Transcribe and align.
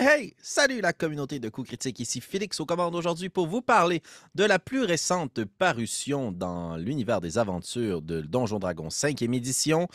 Hey 0.00 0.06
hey! 0.06 0.34
Salut 0.40 0.80
la 0.80 0.92
communauté 0.92 1.40
de 1.40 1.48
coups 1.48 1.66
critiques, 1.66 1.98
ici 1.98 2.20
Félix 2.20 2.60
aux 2.60 2.66
commandes 2.66 2.94
aujourd'hui 2.94 3.30
pour 3.30 3.48
vous 3.48 3.62
parler 3.62 4.00
de 4.36 4.44
la 4.44 4.60
plus 4.60 4.84
récente 4.84 5.44
parution 5.44 6.30
dans 6.30 6.76
l'univers 6.76 7.20
des 7.20 7.36
aventures 7.36 8.00
de 8.00 8.20
Donjon 8.20 8.60
Dragon 8.60 8.90
5e 8.90 9.34
édition. 9.34 9.88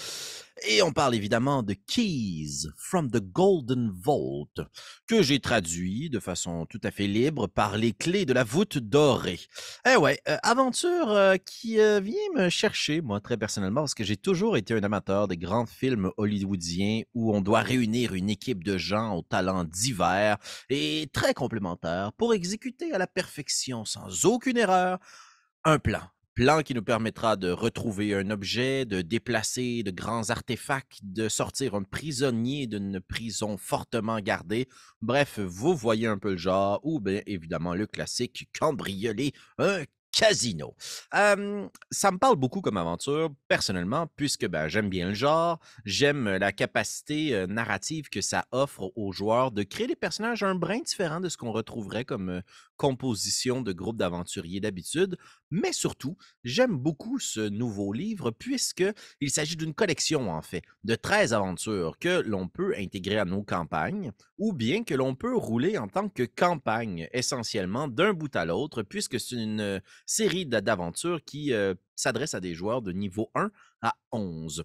Et 0.70 0.82
on 0.82 0.92
parle 0.92 1.16
évidemment 1.16 1.64
de 1.64 1.74
Keys 1.74 2.70
from 2.78 3.10
the 3.10 3.20
Golden 3.20 3.92
Vault, 3.92 4.62
que 5.08 5.22
j'ai 5.22 5.40
traduit 5.40 6.10
de 6.10 6.20
façon 6.20 6.66
tout 6.68 6.80
à 6.84 6.92
fait 6.92 7.08
libre 7.08 7.48
par 7.48 7.76
les 7.76 7.92
clés 7.92 8.26
de 8.26 8.34
la 8.34 8.44
voûte 8.44 8.78
dorée. 8.78 9.40
Eh 9.92 9.98
ouais, 9.98 10.20
euh, 10.30 10.38
aventure 10.44 11.10
euh, 11.10 11.36
qui 11.38 11.80
euh, 11.80 12.00
vient 12.00 12.16
me 12.36 12.50
chercher, 12.50 13.02
moi, 13.02 13.20
très 13.20 13.36
personnellement, 13.36 13.82
parce 13.82 13.96
que 13.96 14.04
j'ai 14.04 14.16
toujours 14.16 14.56
été 14.56 14.74
un 14.74 14.84
amateur 14.84 15.28
des 15.28 15.38
grands 15.38 15.66
films 15.66 16.12
hollywoodiens 16.18 17.02
où 17.14 17.36
on 17.36 17.42
doit 17.42 17.62
réunir 17.62 18.14
une 18.14 18.30
équipe 18.30 18.64
de 18.64 18.78
gens 18.78 19.18
aux 19.18 19.24
talents 19.24 19.64
divers 19.64 19.93
et 20.70 21.10
très 21.14 21.34
complémentaires 21.34 22.12
pour 22.14 22.34
exécuter 22.34 22.94
à 22.94 22.98
la 22.98 23.08
perfection, 23.08 23.86
sans 23.86 24.26
aucune 24.26 24.58
erreur, 24.58 25.00
un 25.64 25.80
plan 25.80 26.02
plan 26.34 26.64
qui 26.64 26.74
nous 26.74 26.84
permettra 26.84 27.36
de 27.36 27.52
retrouver 27.52 28.16
un 28.16 28.30
objet, 28.32 28.86
de 28.86 29.02
déplacer 29.02 29.84
de 29.84 29.92
grands 29.92 30.30
artefacts, 30.30 31.00
de 31.04 31.30
sortir 31.30 31.76
un 31.76 31.84
prisonnier 31.84 32.66
d'une 32.66 33.00
prison 33.00 33.58
fortement 33.58 34.20
gardée. 34.20 34.68
Bref, 35.02 35.40
vous 35.40 35.76
voyez 35.76 36.08
un 36.08 36.18
peu 36.18 36.32
le 36.32 36.38
genre, 36.38 36.80
ou 36.84 37.00
bien 37.00 37.22
évidemment 37.28 37.76
le 37.76 37.86
classique 37.86 38.50
cambrioler 38.58 39.32
un 39.60 39.84
casino. 40.14 40.76
Ça 41.12 41.36
me 42.12 42.18
parle 42.18 42.36
beaucoup 42.38 42.62
comme 42.62 42.78
aventure, 42.78 43.30
personnellement, 43.48 44.08
puisque 44.16 44.48
ben, 44.48 44.68
j'aime 44.68 44.90
bien 44.90 45.10
le 45.10 45.14
genre, 45.14 45.60
j'aime 45.86 46.30
la 46.30 46.52
capacité 46.52 47.46
narrative 47.48 48.10
que 48.10 48.22
ça 48.22 48.46
offre 48.52 48.92
aux 48.96 49.12
joueurs 49.12 49.52
de 49.52 49.64
créer 49.64 49.88
des 49.88 49.96
personnages 49.96 50.44
un 50.44 50.56
brin 50.56 50.80
différents 50.80 51.20
de 51.20 51.30
ce 51.30 51.38
qu'on 51.38 51.52
retrouverait 51.52 52.06
comme 52.06 52.42
composition 52.78 53.62
de 53.62 53.72
groupe 53.72 53.98
d'aventuriers 53.98 54.60
d'habitude, 54.60 55.18
mais 55.52 55.72
surtout, 55.72 56.18
j'aime 56.44 56.76
beaucoup 56.76 57.20
ce 57.20 57.40
nouveau 57.42 57.94
livre 57.94 58.32
puisqu'il 58.32 59.30
s'agit 59.30 59.56
d'une 59.56 59.74
collection, 59.74 60.32
en 60.32 60.42
fait, 60.42 60.64
de 60.84 60.96
13 60.96 61.34
aventures 61.34 61.98
que 62.00 62.22
l'on 62.22 62.48
peut 62.48 62.74
intégrer 62.78 63.20
à 63.20 63.26
nos 63.26 63.44
campagnes 63.44 64.12
ou 64.38 64.54
bien 64.54 64.84
que 64.84 64.96
l'on 64.96 65.16
peut 65.16 65.36
rouler 65.36 65.78
en 65.78 65.88
tant 65.88 66.10
que 66.10 66.24
campagne, 66.24 67.08
essentiellement 67.14 67.88
d'un 67.88 68.14
bout 68.14 68.36
à 68.36 68.46
l'autre, 68.46 68.84
puisque 68.84 69.20
c'est 69.20 69.36
une 69.36 69.82
série 70.06 70.46
d'aventures 70.46 71.24
qui 71.24 71.54
euh, 71.54 71.74
s'adresse 71.96 72.34
à 72.34 72.40
des 72.40 72.54
joueurs 72.54 72.82
de 72.82 72.92
niveau 72.92 73.32
1 73.36 73.52
à 73.82 73.96
11. 74.12 74.64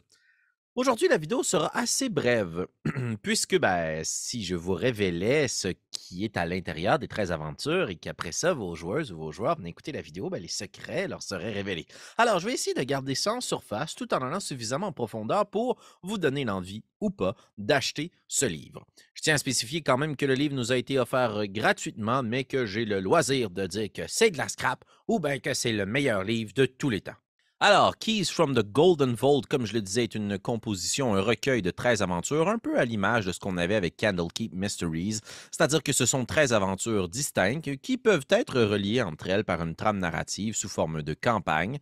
Aujourd'hui, 0.78 1.08
la 1.08 1.18
vidéo 1.18 1.42
sera 1.42 1.76
assez 1.76 2.08
brève, 2.08 2.68
puisque 3.22 3.58
ben, 3.58 4.00
si 4.04 4.44
je 4.44 4.54
vous 4.54 4.74
révélais 4.74 5.48
ce 5.48 5.66
qui 5.90 6.24
est 6.24 6.36
à 6.36 6.46
l'intérieur 6.46 7.00
des 7.00 7.08
13 7.08 7.32
aventures 7.32 7.88
et 7.88 7.96
qu'après 7.96 8.30
ça, 8.30 8.52
vos 8.52 8.76
joueuses 8.76 9.10
ou 9.10 9.18
vos 9.18 9.32
joueurs 9.32 9.56
venaient 9.56 9.70
écouter 9.70 9.90
la 9.90 10.02
vidéo, 10.02 10.30
ben, 10.30 10.40
les 10.40 10.46
secrets 10.46 11.08
leur 11.08 11.20
seraient 11.20 11.50
révélés. 11.50 11.88
Alors, 12.16 12.38
je 12.38 12.46
vais 12.46 12.52
essayer 12.52 12.74
de 12.74 12.82
garder 12.84 13.16
ça 13.16 13.32
en 13.32 13.40
surface 13.40 13.96
tout 13.96 14.14
en 14.14 14.18
allant 14.18 14.38
suffisamment 14.38 14.86
en 14.86 14.92
profondeur 14.92 15.50
pour 15.50 15.80
vous 16.04 16.16
donner 16.16 16.44
l'envie 16.44 16.84
ou 17.00 17.10
pas 17.10 17.34
d'acheter 17.56 18.12
ce 18.28 18.46
livre. 18.46 18.86
Je 19.14 19.22
tiens 19.22 19.34
à 19.34 19.38
spécifier 19.38 19.82
quand 19.82 19.98
même 19.98 20.14
que 20.14 20.26
le 20.26 20.34
livre 20.34 20.54
nous 20.54 20.70
a 20.70 20.76
été 20.76 20.96
offert 21.00 21.48
gratuitement, 21.48 22.22
mais 22.22 22.44
que 22.44 22.66
j'ai 22.66 22.84
le 22.84 23.00
loisir 23.00 23.50
de 23.50 23.66
dire 23.66 23.92
que 23.92 24.02
c'est 24.06 24.30
de 24.30 24.38
la 24.38 24.46
scrap 24.46 24.84
ou 25.08 25.18
bien 25.18 25.40
que 25.40 25.54
c'est 25.54 25.72
le 25.72 25.86
meilleur 25.86 26.22
livre 26.22 26.52
de 26.54 26.66
tous 26.66 26.88
les 26.88 27.00
temps. 27.00 27.16
Alors, 27.60 27.98
Keys 27.98 28.26
from 28.26 28.54
the 28.54 28.62
Golden 28.62 29.14
Vault, 29.14 29.42
comme 29.48 29.66
je 29.66 29.72
le 29.72 29.82
disais, 29.82 30.04
est 30.04 30.14
une 30.14 30.38
composition, 30.38 31.16
un 31.16 31.20
recueil 31.20 31.60
de 31.60 31.72
13 31.72 32.02
aventures, 32.02 32.48
un 32.48 32.58
peu 32.58 32.78
à 32.78 32.84
l'image 32.84 33.26
de 33.26 33.32
ce 33.32 33.40
qu'on 33.40 33.56
avait 33.56 33.74
avec 33.74 33.96
Candlekeep 33.96 34.54
Mysteries, 34.54 35.18
c'est-à-dire 35.50 35.82
que 35.82 35.92
ce 35.92 36.06
sont 36.06 36.24
13 36.24 36.52
aventures 36.52 37.08
distinctes 37.08 37.76
qui 37.78 37.98
peuvent 37.98 38.26
être 38.30 38.60
reliées 38.60 39.02
entre 39.02 39.26
elles 39.28 39.42
par 39.42 39.60
une 39.60 39.74
trame 39.74 39.98
narrative 39.98 40.54
sous 40.54 40.68
forme 40.68 41.02
de 41.02 41.14
campagne. 41.14 41.80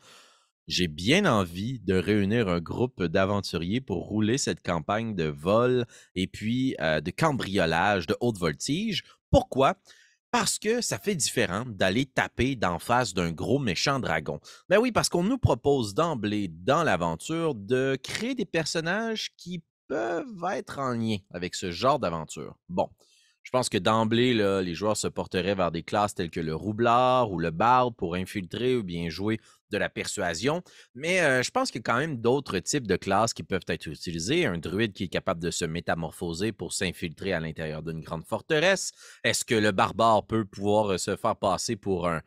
J'ai 0.66 0.88
bien 0.88 1.26
envie 1.26 1.78
de 1.80 1.94
réunir 1.94 2.48
un 2.48 2.60
groupe 2.60 3.04
d'aventuriers 3.04 3.82
pour 3.82 4.06
rouler 4.06 4.38
cette 4.38 4.62
campagne 4.62 5.14
de 5.14 5.24
vol 5.24 5.84
et 6.14 6.26
puis 6.26 6.74
euh, 6.80 7.02
de 7.02 7.10
cambriolage 7.10 8.06
de 8.06 8.16
haute 8.20 8.38
voltige. 8.38 9.04
Pourquoi? 9.30 9.76
Parce 10.38 10.58
que 10.58 10.82
ça 10.82 10.98
fait 10.98 11.14
différent 11.14 11.64
d'aller 11.66 12.04
taper 12.04 12.56
d'en 12.56 12.78
face 12.78 13.14
d'un 13.14 13.32
gros 13.32 13.58
méchant 13.58 14.00
dragon. 14.00 14.38
Ben 14.68 14.76
oui, 14.78 14.92
parce 14.92 15.08
qu'on 15.08 15.22
nous 15.22 15.38
propose 15.38 15.94
d'emblée 15.94 16.48
dans 16.48 16.82
l'aventure 16.82 17.54
de 17.54 17.96
créer 18.02 18.34
des 18.34 18.44
personnages 18.44 19.30
qui 19.38 19.64
peuvent 19.88 20.44
être 20.52 20.78
en 20.78 20.90
lien 20.90 21.16
avec 21.30 21.54
ce 21.54 21.70
genre 21.70 21.98
d'aventure. 21.98 22.54
Bon, 22.68 22.90
je 23.46 23.52
pense 23.52 23.68
que 23.68 23.78
d'emblée, 23.78 24.34
les 24.34 24.74
joueurs 24.74 24.96
se 24.96 25.06
porteraient 25.06 25.54
vers 25.54 25.70
des 25.70 25.84
classes 25.84 26.16
telles 26.16 26.32
que 26.32 26.40
le 26.40 26.56
roublard 26.56 27.30
ou 27.30 27.38
le 27.38 27.52
barde 27.52 27.94
pour 27.94 28.16
infiltrer 28.16 28.74
ou 28.74 28.82
bien 28.82 29.08
jouer 29.08 29.38
de 29.70 29.78
la 29.78 29.88
persuasion. 29.88 30.62
Mais 30.96 31.20
euh, 31.20 31.44
je 31.44 31.52
pense 31.52 31.70
qu'il 31.70 31.78
y 31.78 31.84
a 31.84 31.92
quand 31.92 31.98
même 31.98 32.16
d'autres 32.16 32.58
types 32.58 32.88
de 32.88 32.96
classes 32.96 33.32
qui 33.32 33.44
peuvent 33.44 33.62
être 33.68 33.86
utilisées. 33.86 34.46
Un 34.46 34.58
druide 34.58 34.94
qui 34.94 35.04
est 35.04 35.08
capable 35.08 35.40
de 35.40 35.52
se 35.52 35.64
métamorphoser 35.64 36.50
pour 36.50 36.72
s'infiltrer 36.72 37.32
à 37.34 37.38
l'intérieur 37.38 37.84
d'une 37.84 38.00
grande 38.00 38.24
forteresse. 38.24 38.90
Est-ce 39.22 39.44
que 39.44 39.54
le 39.54 39.70
barbare 39.70 40.26
peut 40.26 40.44
pouvoir 40.44 40.94
euh, 40.94 40.98
se 40.98 41.14
faire 41.14 41.36
passer 41.36 41.76
pour 41.76 42.08
un, 42.08 42.22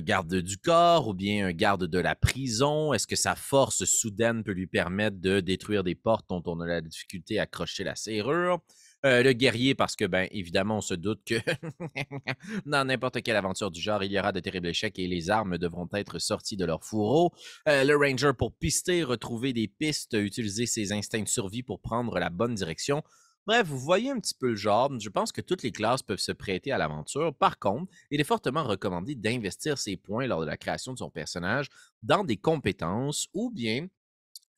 garde 0.00 0.34
du 0.34 0.58
corps 0.58 1.06
ou 1.06 1.14
bien 1.14 1.46
un 1.46 1.52
garde 1.52 1.86
de 1.86 1.98
la 2.00 2.16
prison? 2.16 2.92
Est-ce 2.92 3.06
que 3.06 3.14
sa 3.14 3.36
force 3.36 3.84
soudaine 3.84 4.42
peut 4.42 4.50
lui 4.50 4.66
permettre 4.66 5.20
de 5.20 5.38
détruire 5.38 5.84
des 5.84 5.94
portes 5.94 6.26
dont 6.28 6.42
on 6.46 6.58
a 6.58 6.66
la 6.66 6.80
difficulté 6.80 7.38
à 7.38 7.42
accrocher 7.42 7.84
la 7.84 7.94
serrure? 7.94 8.58
Euh, 9.04 9.22
le 9.22 9.32
guerrier, 9.32 9.74
parce 9.74 9.96
que, 9.96 10.06
ben, 10.06 10.28
évidemment, 10.30 10.78
on 10.78 10.80
se 10.80 10.94
doute 10.94 11.20
que 11.26 11.34
dans 12.66 12.86
n'importe 12.86 13.22
quelle 13.22 13.36
aventure 13.36 13.70
du 13.70 13.80
genre, 13.80 14.02
il 14.02 14.10
y 14.10 14.18
aura 14.18 14.32
de 14.32 14.40
terribles 14.40 14.68
échecs 14.68 14.98
et 14.98 15.06
les 15.06 15.28
armes 15.28 15.58
devront 15.58 15.88
être 15.92 16.18
sorties 16.18 16.56
de 16.56 16.64
leur 16.64 16.82
fourreau. 16.82 17.32
Euh, 17.68 17.84
le 17.84 17.96
ranger 17.96 18.32
pour 18.36 18.52
pister, 18.52 19.02
retrouver 19.02 19.52
des 19.52 19.68
pistes, 19.68 20.14
utiliser 20.14 20.64
ses 20.64 20.92
instincts 20.92 21.22
de 21.22 21.28
survie 21.28 21.62
pour 21.62 21.80
prendre 21.80 22.18
la 22.18 22.30
bonne 22.30 22.54
direction. 22.54 23.02
Bref, 23.46 23.66
vous 23.66 23.78
voyez 23.78 24.10
un 24.10 24.18
petit 24.18 24.34
peu 24.34 24.48
le 24.48 24.56
genre. 24.56 24.90
Je 24.98 25.10
pense 25.10 25.30
que 25.30 25.42
toutes 25.42 25.62
les 25.62 25.72
classes 25.72 26.02
peuvent 26.02 26.18
se 26.18 26.32
prêter 26.32 26.72
à 26.72 26.78
l'aventure. 26.78 27.34
Par 27.34 27.58
contre, 27.58 27.92
il 28.10 28.22
est 28.22 28.24
fortement 28.24 28.64
recommandé 28.64 29.14
d'investir 29.14 29.76
ses 29.76 29.98
points 29.98 30.26
lors 30.26 30.40
de 30.40 30.46
la 30.46 30.56
création 30.56 30.94
de 30.94 30.98
son 30.98 31.10
personnage 31.10 31.68
dans 32.02 32.24
des 32.24 32.38
compétences 32.38 33.28
ou 33.34 33.50
bien 33.50 33.88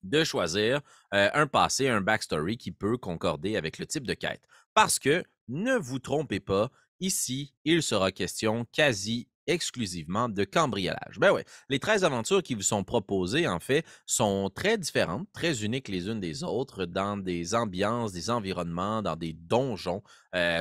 de 0.06 0.24
choisir 0.24 0.80
un 1.12 1.46
passé, 1.46 1.88
un 1.88 2.00
backstory 2.00 2.56
qui 2.56 2.72
peut 2.72 2.96
concorder 2.96 3.56
avec 3.56 3.78
le 3.78 3.86
type 3.86 4.06
de 4.06 4.14
quête. 4.14 4.42
Parce 4.74 4.98
que, 4.98 5.24
ne 5.48 5.76
vous 5.76 5.98
trompez 5.98 6.40
pas, 6.40 6.70
ici, 7.00 7.54
il 7.64 7.82
sera 7.82 8.12
question 8.12 8.66
quasi 8.72 9.28
exclusivement 9.48 10.28
de 10.28 10.42
cambriolage. 10.42 11.20
Ben 11.20 11.30
ouais, 11.30 11.44
les 11.68 11.78
13 11.78 12.02
aventures 12.02 12.42
qui 12.42 12.54
vous 12.54 12.62
sont 12.62 12.82
proposées, 12.82 13.46
en 13.46 13.60
fait, 13.60 13.86
sont 14.04 14.50
très 14.52 14.76
différentes, 14.76 15.28
très 15.32 15.62
uniques 15.62 15.86
les 15.86 16.08
unes 16.08 16.18
des 16.18 16.42
autres, 16.42 16.84
dans 16.84 17.16
des 17.16 17.54
ambiances, 17.54 18.12
des 18.12 18.28
environnements, 18.28 19.02
dans 19.02 19.14
des 19.14 19.34
donjons 19.34 20.02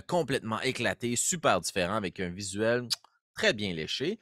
complètement 0.07 0.61
éclatés, 0.61 1.16
super 1.16 1.61
différents, 1.61 1.95
avec 1.95 2.19
un 2.19 2.29
visuel 2.29 2.88
très 3.35 3.53
bien 3.53 3.73
léché, 3.73 4.19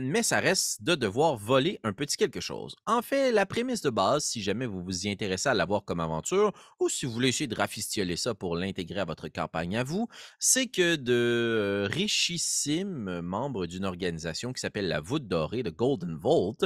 mais 0.00 0.22
ça 0.22 0.40
reste 0.40 0.82
de 0.82 0.94
devoir 0.94 1.36
voler 1.36 1.80
un 1.82 1.92
petit 1.92 2.16
quelque 2.16 2.40
chose. 2.40 2.76
En 2.86 3.02
fait, 3.02 3.32
la 3.32 3.44
prémisse 3.44 3.82
de 3.82 3.90
base, 3.90 4.24
si 4.24 4.42
jamais 4.42 4.66
vous 4.66 4.82
vous 4.82 5.06
y 5.06 5.10
intéressez 5.10 5.48
à 5.48 5.54
l'avoir 5.54 5.84
comme 5.84 6.00
aventure, 6.00 6.52
ou 6.80 6.88
si 6.88 7.06
vous 7.06 7.12
voulez 7.12 7.28
essayer 7.28 7.48
de 7.48 7.54
rafistioler 7.54 8.16
ça 8.16 8.34
pour 8.34 8.56
l'intégrer 8.56 9.00
à 9.00 9.04
votre 9.04 9.28
campagne 9.28 9.76
à 9.76 9.84
vous, 9.84 10.08
c'est 10.38 10.66
que 10.66 10.96
de 10.96 11.86
richissimes 11.90 13.20
membres 13.20 13.66
d'une 13.66 13.84
organisation 13.84 14.52
qui 14.52 14.60
s'appelle 14.60 14.88
la 14.88 15.00
Voûte 15.00 15.26
Dorée, 15.26 15.62
de 15.62 15.70
Golden 15.70 16.16
Vault, 16.16 16.58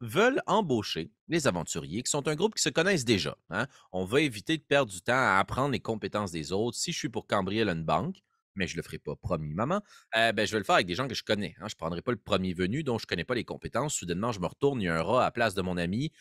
veulent 0.00 0.42
embaucher 0.46 1.10
les 1.28 1.46
aventuriers, 1.46 2.02
qui 2.02 2.10
sont 2.10 2.28
un 2.28 2.34
groupe 2.34 2.54
qui 2.54 2.62
se 2.62 2.68
connaissent 2.68 3.04
déjà. 3.04 3.36
Hein. 3.50 3.66
On 3.92 4.04
va 4.04 4.20
éviter 4.20 4.58
de 4.58 4.62
perdre 4.62 4.92
du 4.92 5.00
temps 5.00 5.12
à 5.14 5.38
apprendre 5.38 5.70
les 5.70 5.80
compétences 5.80 6.32
des 6.32 6.52
autres. 6.52 6.76
Si 6.76 6.92
je 6.92 6.98
suis 6.98 7.08
pour 7.08 7.26
cambrioler 7.26 7.72
une 7.72 7.84
banque, 7.84 8.16
mais 8.54 8.66
je 8.66 8.76
le 8.76 8.82
ferai 8.82 8.98
pas, 8.98 9.16
promis 9.16 9.54
maman, 9.54 9.82
euh, 10.16 10.32
ben, 10.32 10.46
je 10.46 10.52
vais 10.52 10.58
le 10.58 10.64
faire 10.64 10.76
avec 10.76 10.86
des 10.86 10.94
gens 10.94 11.08
que 11.08 11.14
je 11.14 11.24
connais. 11.24 11.54
Hein. 11.60 11.66
Je 11.68 11.74
ne 11.74 11.78
prendrai 11.78 12.02
pas 12.02 12.12
le 12.12 12.18
premier 12.18 12.54
venu 12.54 12.82
dont 12.82 12.98
je 12.98 13.06
connais 13.06 13.24
pas 13.24 13.34
les 13.34 13.44
compétences. 13.44 13.94
Soudainement, 13.94 14.32
je 14.32 14.40
me 14.40 14.46
retourne, 14.46 14.80
il 14.80 14.84
y 14.84 14.88
a 14.88 14.96
un 14.96 15.02
rat 15.02 15.22
à 15.22 15.24
la 15.26 15.30
place 15.30 15.54
de 15.54 15.62
mon 15.62 15.76
ami. 15.76 16.12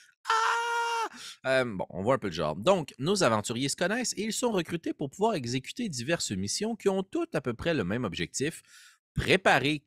Ah! 1.46 1.64
bon, 1.66 1.86
on 1.90 2.02
voit 2.02 2.16
un 2.16 2.18
peu 2.18 2.28
le 2.28 2.34
genre. 2.34 2.56
Donc, 2.56 2.94
nos 2.98 3.24
aventuriers 3.24 3.70
se 3.70 3.76
connaissent 3.76 4.14
et 4.18 4.24
ils 4.24 4.34
sont 4.34 4.52
recrutés 4.52 4.94
pour 4.94 5.10
pouvoir 5.10 5.36
exécuter 5.36 5.88
diverses 5.90 6.32
missions 6.32 6.76
qui 6.76 6.90
ont 6.90 7.04
toutes 7.04 7.36
à 7.36 7.42
peu 7.42 7.54
près 7.54 7.74
le 7.74 7.84
même 7.84 8.04
objectif 8.04 8.64
préparer 9.14 9.84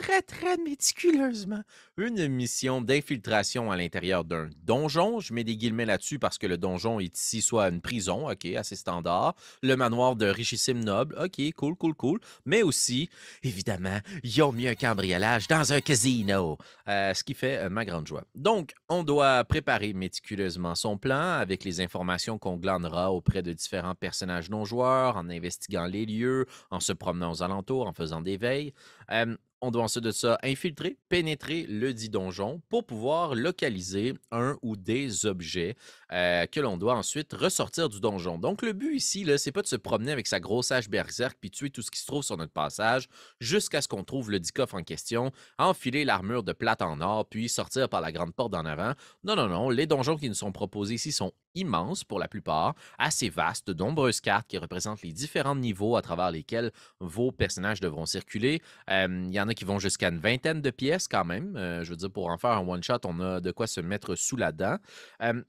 très, 0.00 0.22
très 0.22 0.56
méticuleusement 0.58 1.62
une 1.98 2.28
mission 2.28 2.82
d'infiltration 2.82 3.72
à 3.72 3.76
l'intérieur 3.76 4.24
d'un 4.24 4.50
donjon. 4.64 5.18
Je 5.20 5.32
mets 5.32 5.44
des 5.44 5.56
guillemets 5.56 5.86
là-dessus 5.86 6.18
parce 6.18 6.36
que 6.36 6.46
le 6.46 6.58
donjon 6.58 7.00
est 7.00 7.16
ici 7.16 7.40
soit 7.40 7.68
une 7.68 7.80
prison, 7.80 8.28
OK, 8.28 8.44
assez 8.44 8.76
standard. 8.76 9.34
Le 9.62 9.76
manoir 9.76 10.14
de 10.14 10.26
richissime 10.26 10.84
noble, 10.84 11.16
OK, 11.18 11.40
cool, 11.54 11.74
cool, 11.74 11.94
cool. 11.94 12.20
Mais 12.44 12.62
aussi, 12.62 13.08
évidemment, 13.42 13.98
ils 14.22 14.42
ont 14.42 14.52
mis 14.52 14.68
un 14.68 14.74
cambriolage 14.74 15.48
dans 15.48 15.72
un 15.72 15.80
casino, 15.80 16.58
euh, 16.88 17.14
ce 17.14 17.24
qui 17.24 17.32
fait 17.32 17.56
euh, 17.58 17.70
ma 17.70 17.86
grande 17.86 18.06
joie. 18.06 18.24
Donc, 18.34 18.74
on 18.90 19.02
doit 19.02 19.44
préparer 19.44 19.94
méticuleusement 19.94 20.74
son 20.74 20.98
plan 20.98 21.38
avec 21.38 21.64
les 21.64 21.80
informations 21.80 22.38
qu'on 22.38 22.56
glanera 22.56 23.10
auprès 23.10 23.42
de 23.42 23.54
différents 23.54 23.94
personnages 23.94 24.50
non-joueurs, 24.50 25.16
en 25.16 25.30
investiguant 25.30 25.86
les 25.86 26.04
lieux, 26.04 26.44
en 26.70 26.80
se 26.80 26.92
promenant 26.92 27.32
aux 27.32 27.42
alentours, 27.42 27.86
en 27.86 27.94
faisant 27.94 28.20
des 28.20 28.36
veilles. 28.36 28.74
Euh, 29.10 29.34
on 29.60 29.70
doit 29.70 29.82
ensuite 29.82 30.04
de 30.04 30.10
ça 30.10 30.38
infiltrer, 30.42 30.98
pénétrer 31.08 31.64
le 31.68 31.94
dit 31.94 32.08
donjon 32.08 32.60
pour 32.68 32.84
pouvoir 32.84 33.34
localiser 33.34 34.14
un 34.30 34.56
ou 34.62 34.76
des 34.76 35.26
objets 35.26 35.76
euh, 36.12 36.46
que 36.46 36.60
l'on 36.60 36.76
doit 36.76 36.94
ensuite 36.94 37.32
ressortir 37.32 37.88
du 37.88 38.00
donjon. 38.00 38.38
Donc, 38.38 38.62
le 38.62 38.72
but 38.72 38.94
ici, 38.94 39.24
ce 39.24 39.36
c'est 39.36 39.52
pas 39.52 39.62
de 39.62 39.66
se 39.66 39.76
promener 39.76 40.12
avec 40.12 40.26
sa 40.26 40.40
grosse 40.40 40.72
hache 40.72 40.88
berserk 40.88 41.36
puis 41.40 41.50
tuer 41.50 41.70
tout 41.70 41.82
ce 41.82 41.90
qui 41.90 42.00
se 42.00 42.06
trouve 42.06 42.22
sur 42.22 42.36
notre 42.36 42.52
passage 42.52 43.08
jusqu'à 43.40 43.80
ce 43.80 43.88
qu'on 43.88 44.04
trouve 44.04 44.30
le 44.30 44.40
dit 44.40 44.52
coffre 44.52 44.74
en 44.74 44.82
question, 44.82 45.32
enfiler 45.58 46.04
l'armure 46.04 46.42
de 46.42 46.52
plate 46.52 46.82
en 46.82 47.00
or 47.00 47.28
puis 47.28 47.48
sortir 47.48 47.88
par 47.88 48.00
la 48.00 48.12
grande 48.12 48.34
porte 48.34 48.52
d'en 48.52 48.64
avant. 48.64 48.92
Non, 49.24 49.36
non, 49.36 49.48
non. 49.48 49.70
Les 49.70 49.86
donjons 49.86 50.16
qui 50.16 50.28
nous 50.28 50.34
sont 50.34 50.52
proposés 50.52 50.94
ici 50.94 51.12
sont 51.12 51.32
immenses 51.56 52.04
pour 52.04 52.18
la 52.18 52.28
plupart, 52.28 52.74
assez 52.98 53.28
vastes, 53.28 53.68
de 53.68 53.74
nombreuses 53.74 54.20
cartes 54.20 54.46
qui 54.46 54.58
représentent 54.58 55.02
les 55.02 55.12
différents 55.12 55.56
niveaux 55.56 55.96
à 55.96 56.02
travers 56.02 56.30
lesquels 56.30 56.70
vos 57.00 57.32
personnages 57.32 57.80
devront 57.80 58.06
circuler. 58.06 58.62
Euh, 58.90 59.24
il 59.26 59.34
y 59.34 59.40
en 59.40 59.48
a 59.48 59.54
qui 59.54 59.64
vont 59.64 59.78
jusqu'à 59.78 60.08
une 60.08 60.18
vingtaine 60.18 60.62
de 60.62 60.70
pièces 60.70 61.08
quand 61.08 61.24
même. 61.24 61.56
Euh, 61.56 61.82
je 61.82 61.90
veux 61.90 61.96
dire, 61.96 62.10
pour 62.10 62.28
en 62.28 62.38
faire 62.38 62.50
un 62.50 62.66
one-shot, 62.66 63.00
on 63.04 63.20
a 63.20 63.40
de 63.40 63.50
quoi 63.50 63.66
se 63.66 63.80
mettre 63.80 64.14
sous 64.14 64.36
la 64.36 64.52
dent. 64.52 64.78
Euh, 65.22 65.42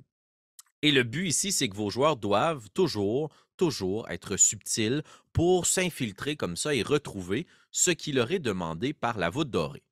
et 0.81 0.91
le 0.91 1.03
but 1.03 1.27
ici, 1.27 1.51
c'est 1.51 1.69
que 1.69 1.75
vos 1.75 1.89
joueurs 1.89 2.17
doivent 2.17 2.69
toujours, 2.73 3.29
toujours 3.57 4.09
être 4.09 4.37
subtils 4.37 5.01
pour 5.33 5.65
s'infiltrer 5.65 6.35
comme 6.35 6.55
ça 6.55 6.75
et 6.75 6.83
retrouver 6.83 7.47
ce 7.71 7.91
qui 7.91 8.11
leur 8.11 8.31
est 8.31 8.39
demandé 8.39 8.93
par 8.93 9.17
la 9.17 9.29
voûte 9.29 9.49
dorée. 9.49 9.86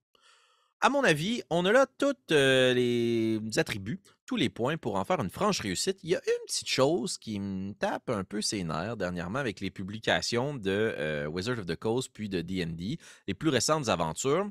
À 0.81 0.89
mon 0.89 1.03
avis, 1.03 1.41
on 1.49 1.65
a 1.65 1.71
là 1.71 1.87
tous 1.97 2.13
les 2.29 3.39
attributs, 3.57 4.01
tous 4.25 4.35
les 4.35 4.49
points 4.49 4.77
pour 4.77 4.95
en 4.97 5.05
faire 5.05 5.19
une 5.19 5.29
franche 5.29 5.61
réussite. 5.61 5.97
Il 6.03 6.09
y 6.11 6.15
a 6.15 6.19
une 6.19 6.45
petite 6.45 6.67
chose 6.67 7.17
qui 7.17 7.39
me 7.39 7.73
tape 7.73 8.09
un 8.09 8.23
peu 8.23 8.41
ses 8.41 8.63
nerfs 8.63 8.97
dernièrement 8.97 9.39
avec 9.39 9.61
les 9.61 9.71
publications 9.71 10.53
de 10.53 11.25
Wizard 11.27 11.59
of 11.59 11.65
the 11.65 11.75
Coast 11.75 12.09
puis 12.13 12.29
de 12.29 12.41
D&D, 12.41 12.99
les 13.27 13.33
plus 13.33 13.49
récentes 13.49 13.89
aventures. 13.89 14.49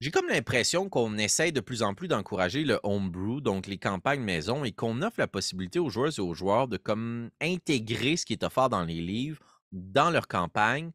J'ai 0.00 0.10
comme 0.10 0.28
l'impression 0.28 0.88
qu'on 0.88 1.18
essaye 1.18 1.52
de 1.52 1.60
plus 1.60 1.82
en 1.82 1.92
plus 1.92 2.06
d'encourager 2.06 2.64
le 2.64 2.78
homebrew, 2.84 3.40
donc 3.40 3.66
les 3.66 3.78
campagnes 3.78 4.22
maison, 4.22 4.64
et 4.64 4.70
qu'on 4.70 5.02
offre 5.02 5.18
la 5.18 5.26
possibilité 5.26 5.80
aux 5.80 5.90
joueurs 5.90 6.16
et 6.16 6.20
aux 6.20 6.34
joueurs 6.34 6.68
de 6.68 6.76
comme 6.76 7.30
intégrer 7.40 8.16
ce 8.16 8.24
qui 8.24 8.32
est 8.32 8.44
offert 8.44 8.68
dans 8.68 8.84
les 8.84 9.00
livres 9.00 9.40
dans 9.72 10.10
leur 10.10 10.28
campagne 10.28 10.92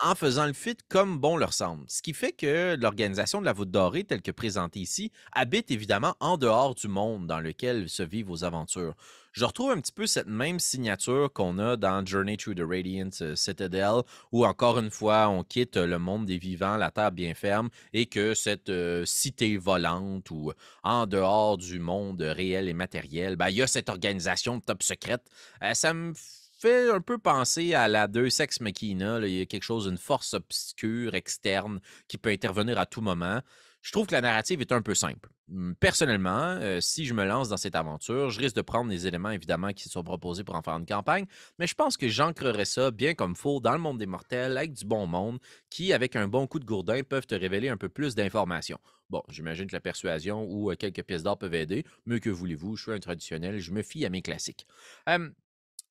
en 0.00 0.14
faisant 0.14 0.46
le 0.46 0.52
fit 0.52 0.76
comme 0.88 1.18
bon 1.18 1.36
leur 1.36 1.52
semble. 1.52 1.84
Ce 1.88 2.02
qui 2.02 2.14
fait 2.14 2.32
que 2.32 2.76
l'organisation 2.80 3.40
de 3.40 3.44
la 3.44 3.52
voûte 3.52 3.70
dorée, 3.70 4.04
telle 4.04 4.22
que 4.22 4.30
présentée 4.30 4.80
ici, 4.80 5.10
habite 5.32 5.70
évidemment 5.70 6.14
en 6.20 6.36
dehors 6.36 6.74
du 6.74 6.88
monde 6.88 7.26
dans 7.26 7.40
lequel 7.40 7.88
se 7.88 8.02
vivent 8.02 8.26
vos 8.26 8.44
aventures. 8.44 8.94
Je 9.32 9.44
retrouve 9.44 9.70
un 9.70 9.80
petit 9.80 9.92
peu 9.92 10.06
cette 10.06 10.26
même 10.26 10.58
signature 10.58 11.32
qu'on 11.32 11.58
a 11.58 11.76
dans 11.76 12.04
Journey 12.04 12.36
Through 12.36 12.56
the 12.56 12.64
Radiant 12.68 13.10
euh, 13.20 13.36
Citadel, 13.36 14.02
où 14.32 14.44
encore 14.44 14.78
une 14.78 14.90
fois, 14.90 15.28
on 15.28 15.44
quitte 15.44 15.76
le 15.76 15.98
monde 15.98 16.26
des 16.26 16.38
vivants, 16.38 16.76
la 16.76 16.90
terre 16.90 17.12
bien 17.12 17.34
ferme, 17.34 17.68
et 17.92 18.06
que 18.06 18.34
cette 18.34 18.68
euh, 18.68 19.04
cité 19.04 19.56
volante 19.56 20.30
ou 20.30 20.52
en 20.82 21.06
dehors 21.06 21.58
du 21.58 21.78
monde 21.78 22.20
réel 22.22 22.68
et 22.68 22.74
matériel, 22.74 23.36
ben, 23.36 23.48
il 23.50 23.56
y 23.56 23.62
a 23.62 23.66
cette 23.66 23.88
organisation 23.90 24.60
top 24.60 24.82
secrète. 24.82 25.22
Euh, 25.62 25.74
ça 25.74 25.94
me 25.94 26.14
fait 26.58 26.90
un 26.90 27.00
peu 27.00 27.18
penser 27.18 27.74
à 27.74 27.88
la 27.88 28.08
deux 28.08 28.30
sex 28.30 28.60
machina. 28.60 29.20
Il 29.20 29.32
y 29.32 29.40
a 29.40 29.46
quelque 29.46 29.62
chose, 29.62 29.86
une 29.86 29.98
force 29.98 30.34
obscure 30.34 31.14
externe 31.14 31.80
qui 32.08 32.18
peut 32.18 32.30
intervenir 32.30 32.78
à 32.78 32.86
tout 32.86 33.00
moment. 33.00 33.40
Je 33.80 33.92
trouve 33.92 34.06
que 34.06 34.12
la 34.12 34.20
narrative 34.20 34.60
est 34.60 34.72
un 34.72 34.82
peu 34.82 34.94
simple. 34.94 35.30
Hum, 35.50 35.74
personnellement, 35.76 36.58
euh, 36.60 36.80
si 36.80 37.06
je 37.06 37.14
me 37.14 37.24
lance 37.24 37.48
dans 37.48 37.56
cette 37.56 37.76
aventure, 37.76 38.28
je 38.28 38.40
risque 38.40 38.56
de 38.56 38.60
prendre 38.60 38.90
les 38.90 39.06
éléments 39.06 39.30
évidemment 39.30 39.72
qui 39.72 39.88
sont 39.88 40.02
proposés 40.02 40.44
pour 40.44 40.56
en 40.56 40.62
faire 40.62 40.74
une 40.74 40.84
campagne, 40.84 41.24
mais 41.58 41.66
je 41.66 41.74
pense 41.74 41.96
que 41.96 42.08
j'ancrerai 42.08 42.64
ça 42.64 42.90
bien 42.90 43.14
comme 43.14 43.34
faut 43.34 43.60
dans 43.60 43.72
le 43.72 43.78
monde 43.78 43.98
des 43.98 44.06
mortels 44.06 44.58
avec 44.58 44.74
du 44.74 44.84
bon 44.84 45.06
monde 45.06 45.38
qui, 45.70 45.92
avec 45.92 46.16
un 46.16 46.28
bon 46.28 46.46
coup 46.46 46.58
de 46.58 46.66
gourdin, 46.66 47.02
peuvent 47.02 47.26
te 47.26 47.34
révéler 47.34 47.68
un 47.68 47.76
peu 47.76 47.88
plus 47.88 48.14
d'informations. 48.14 48.78
Bon, 49.08 49.22
j'imagine 49.30 49.68
que 49.68 49.76
la 49.76 49.80
persuasion 49.80 50.44
ou 50.44 50.70
euh, 50.70 50.74
quelques 50.74 51.04
pièces 51.04 51.22
d'or 51.22 51.38
peuvent 51.38 51.54
aider, 51.54 51.86
mais 52.04 52.20
que 52.20 52.30
voulez-vous, 52.30 52.76
je 52.76 52.82
suis 52.82 52.92
un 52.92 53.00
traditionnel, 53.00 53.58
je 53.58 53.72
me 53.72 53.82
fie 53.82 54.04
à 54.04 54.10
mes 54.10 54.20
classiques. 54.20 54.66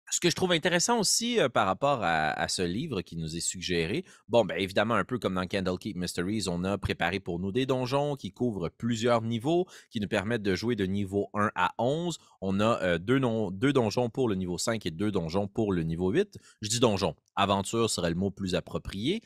Ce 0.10 0.20
que 0.20 0.30
je 0.30 0.36
trouve 0.36 0.54
intéressant 0.54 1.00
aussi 1.00 1.38
par 1.54 1.68
rapport 1.68 2.00
à, 2.02 2.48
ce 2.48 2.62
livre 2.62 3.02
qui 3.02 3.18
nous 3.18 3.36
est 3.36 3.42
suggéré, 3.42 4.06
bon, 4.30 4.46
ben 4.46 4.56
évidemment, 4.58 4.96
un 4.96 5.04
peu 5.04 5.20
comme 5.20 5.36
dans 5.36 5.46
Candlekeep 5.46 5.98
Mysteries, 5.98 6.46
on 6.48 6.64
a 6.64 6.78
préparé 6.78 7.20
pour 7.20 7.40
nous 7.40 7.52
des 7.52 7.66
donjons 7.66 8.16
qui 8.16 8.32
couvrent 8.32 8.70
plusieurs 8.70 9.22
niveaux, 9.22 9.68
qui 9.90 10.00
nous 10.00 10.08
permettent 10.08 10.44
de 10.44 10.56
jouer 10.56 10.76
de 10.76 10.86
niveau 10.86 11.30
1 11.34 11.52
à 11.56 11.74
11. 11.78 12.18
On 12.42 12.60
a 12.62 12.98
deux, 12.98 13.20
deux 13.52 13.74
donjons 13.74 14.10
pour 14.10 14.30
le 14.30 14.36
niveau 14.36 14.58
5 14.58 14.86
et 14.86 14.92
deux 14.92 15.12
donjons 15.12 15.48
pour 15.48 15.74
le 15.74 15.84
niveau 15.84 16.10
8. 16.10 16.38
Je 16.62 16.70
dis 16.70 16.80
donjon, 16.80 17.16
aventure 17.36 17.90
serait 17.90 18.10
le 18.10 18.16
mot 18.16 18.32
plus 18.32 18.56
approprié, 18.56 19.22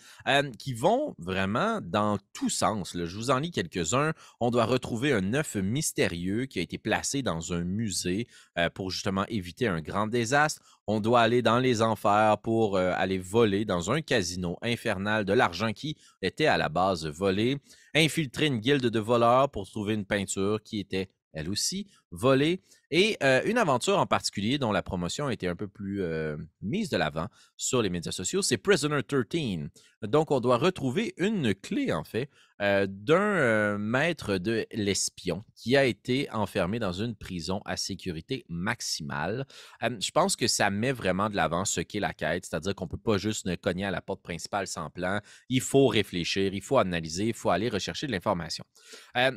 qui 0.58 0.74
vont 0.74 1.16
vraiment 1.20 1.80
dans 1.82 2.18
tous 2.34 2.50
sens. 2.50 2.96
Je 2.96 3.16
vous 3.16 3.30
en 3.30 3.40
lis 3.40 3.52
quelques-uns. 3.52 4.14
On 4.40 4.50
doit 4.50 4.66
retrouver 4.66 5.14
un 5.14 5.34
œuf 5.36 5.56
mystérieux 5.56 6.46
qui 6.46 6.60
a 6.60 6.64
été 6.64 6.78
placé 6.78 7.22
dans 7.22 7.54
un 7.54 7.64
musée 7.64 8.28
pour 8.74 8.90
justement 8.90 9.26
éviter 9.28 9.68
un 9.68 9.82
grand 9.82 10.08
désastre 10.08 10.62
on 10.88 11.00
doit 11.00 11.22
aller 11.22 11.42
dans 11.42 11.60
les 11.60 11.82
enfers 11.82 12.38
pour 12.40 12.78
euh, 12.78 12.92
aller 12.96 13.18
voler 13.18 13.66
dans 13.66 13.92
un 13.92 14.02
casino 14.02 14.58
infernal 14.62 15.26
de 15.26 15.34
l'argent 15.34 15.74
qui 15.74 15.98
était 16.22 16.48
à 16.48 16.58
la 16.58 16.70
base 16.70 17.06
volé, 17.08 17.58
infiltrer 17.94 18.48
une 18.48 18.60
guilde 18.60 18.88
de 18.88 19.00
voleurs 19.00 19.50
pour 19.50 19.70
trouver 19.70 19.94
une 19.94 20.06
peinture 20.06 20.62
qui 20.64 20.80
était 20.80 21.10
elle 21.34 21.50
aussi 21.50 21.88
volée, 22.12 22.62
et 22.92 23.18
euh, 23.24 23.42
une 23.46 23.58
aventure 23.58 23.98
en 23.98 24.06
particulier 24.06 24.58
dont 24.58 24.74
la 24.74 24.84
promotion 24.84 25.28
a 25.28 25.34
été 25.34 25.48
un 25.48 25.56
peu 25.56 25.68
plus 25.68 26.04
euh, 26.04 26.36
mise 26.62 26.90
de 26.90 26.98
l'avant 26.98 27.28
sur 27.56 27.82
les 27.82 27.90
médias 27.90 28.12
sociaux, 28.12 28.42
c'est 28.42 28.58
Prisoner 28.58 29.02
13. 29.02 29.70
Donc, 30.04 30.32
on 30.32 30.40
doit 30.40 30.58
retrouver 30.58 31.14
une 31.18 31.54
clé, 31.54 31.94
en 31.94 32.04
fait, 32.04 32.30
euh, 32.62 32.88
d'un 32.90 33.78
maître 33.78 34.38
de 34.38 34.66
l'espion 34.74 35.44
qui 35.56 35.78
a 35.78 35.86
été 35.86 36.30
enfermé 36.32 36.80
dans 36.80 36.92
une 36.92 37.16
prison 37.16 37.62
à 37.66 37.78
sécurité 37.78 38.44
maximale. 38.50 39.46
je 39.82 40.12
pense 40.12 40.36
que 40.36 40.48
ça 40.48 40.70
met 40.72 40.92
vraiment 40.92 41.30
de 41.30 41.36
l'avant 41.36 41.66
ce 41.66 41.82
qu'est 41.82 42.00
la 42.00 42.14
quête, 42.14 42.46
c'est-à-dire 42.46 42.74
qu'on 42.76 42.86
ne 42.86 42.90
peut 42.90 42.98
pas 42.98 43.18
juste 43.18 43.46
ne 43.46 43.56
cogner 43.56 43.86
à 43.86 43.92
la 43.92 44.02
porte 44.02 44.24
principale 44.24 44.68
sans 44.68 44.90
plan. 44.90 45.20
Il 45.50 45.62
faut 45.62 45.88
réfléchir, 45.88 46.54
il 46.54 46.62
faut 46.62 46.78
analyser, 46.80 47.28
il 47.28 47.34
faut 47.36 47.52
aller 47.52 47.70
rechercher 47.70 48.08
de 48.08 48.12
l'information. 48.12 48.66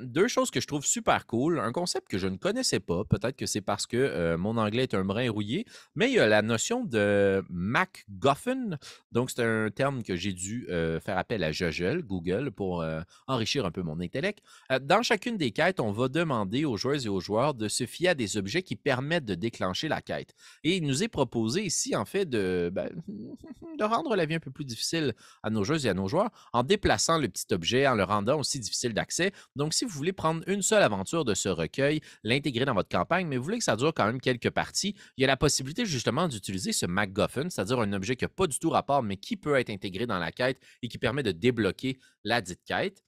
deux 0.03 0.29
choses 0.29 0.51
que 0.51 0.61
je 0.61 0.67
trouve 0.67 0.85
super 0.85 1.27
cool, 1.27 1.61
un 1.61 1.73
concept 1.73 2.09
que 2.09 2.19
je 2.19 2.27
ne 2.27 2.37
connaissais 2.37 2.81
pas, 2.81 3.05
peut-être 3.05 3.37
c'est 3.47 3.61
parce 3.61 3.87
que 3.87 4.37
mon 4.37 4.57
anglais 4.57 4.85
est 4.85 4.95
un 4.95 5.05
brin 5.05 5.31
rouillé, 5.31 5.67
mais 5.95 6.11
il 6.11 6.15
y 6.15 6.19
a 6.19 6.27
la 6.27 6.43
notion 6.43 6.85
de 6.85 7.43
MacGuffin. 7.51 8.79
Donc, 9.13 9.31
c'est 9.31 9.43
un 9.43 9.71
terme 9.71 10.03
que 10.03 10.17
j'ai 10.17 10.33
dû 10.33 10.67
faire 10.69 11.19
appel 11.19 11.45
à 11.45 11.53
Jogel, 11.53 12.03
Google, 12.03 12.51
pour 12.51 12.85
enrichir 13.27 13.67
un 13.67 13.71
peu 13.71 13.83
mon 13.83 14.01
intellect. 14.01 14.43
dans 14.83 15.03
chacune 15.03 15.37
des 15.37 15.51
quêtes, 15.51 15.81
on 15.81 15.93
va 15.93 16.09
demander 16.09 16.65
aux 16.65 16.77
joueuses 16.77 17.07
et 17.07 17.09
aux 17.09 17.21
joueurs 17.21 17.55
de 17.55 17.69
se 17.69 17.87
fier 17.87 18.09
à 18.09 18.15
des 18.15 18.37
objets 18.37 18.63
qui 18.63 18.77
permettent 18.77 19.25
de 19.25 19.35
déclencher 19.35 19.89
la 19.89 20.01
quête. 20.01 20.35
Et 20.63 20.77
il 20.77 20.85
nous 20.85 21.03
est 21.03 21.09
proposé 21.09 21.65
ici, 21.65 21.95
en 21.97 22.05
fait, 22.05 22.29
de, 22.29 22.71
ben, 22.73 22.91
de 23.79 23.85
rendre 23.85 24.17
la 24.17 24.27
vie 24.27 24.35
un 24.35 24.41
peu 24.41 24.51
plus 24.51 24.65
difficile 24.65 25.15
à 25.43 25.51
nos 25.51 25.65
joueuses 25.65 25.87
et 25.87 25.89
à 25.89 25.95
nos 25.95 26.09
joueurs 26.09 26.31
en 26.53 26.63
déplaçant 26.63 27.19
le 27.19 27.29
petit 27.29 27.53
objet, 27.53 27.87
en 27.87 27.95
le 27.95 28.05
rendant 28.05 28.39
aussi 28.39 28.59
difficile 28.61 28.95
d'accès. 28.95 29.33
Donc, 29.57 29.75
si 29.75 29.85
vous 29.85 29.91
voulez 29.91 30.13
prendre 30.13 30.43
une 30.47 30.63
seule 30.63 30.83
aventure 30.83 31.25
de 31.25 31.35
ce 31.35 31.49
recueil, 31.49 32.01
l'intégrer 32.23 32.65
dans 32.65 32.75
votre 32.75 32.89
campagne, 32.89 33.27
mais 33.35 33.39
vous 33.39 33.45
voulez 33.45 33.59
que 33.59 33.65
ça 33.65 33.75
dure 33.75 33.93
quand 33.93 34.07
même 34.07 34.21
quelques 34.21 34.51
parties, 34.51 34.95
il 35.17 35.23
y 35.23 35.25
a 35.25 35.27
la 35.27 35.37
possibilité 35.37 35.85
justement 35.85 36.29
d'utiliser 36.29 36.73
ce 36.73 36.87
MacGuffin, 36.87 37.51
c'est-à-dire 37.51 37.81
un 37.81 37.93
objet 37.93 38.15
qui 38.15 38.25
n'a 38.25 38.29
pas 38.29 38.47
du 38.47 38.61
tout 38.61 38.71
rapport, 38.71 39.03
mais 39.03 39.17
qui 39.17 39.37
peut 39.37 39.57
être 39.57 39.71
intégré 39.71 40.07
dans 40.07 40.21
la 40.21 40.31
quête 40.31 40.61
et 40.83 40.89
qui 40.89 40.99
permet 40.99 41.25
de 41.25 41.33
débloquer 41.33 41.99
la 42.23 42.41
dite 42.41 42.61
quête 42.65 43.03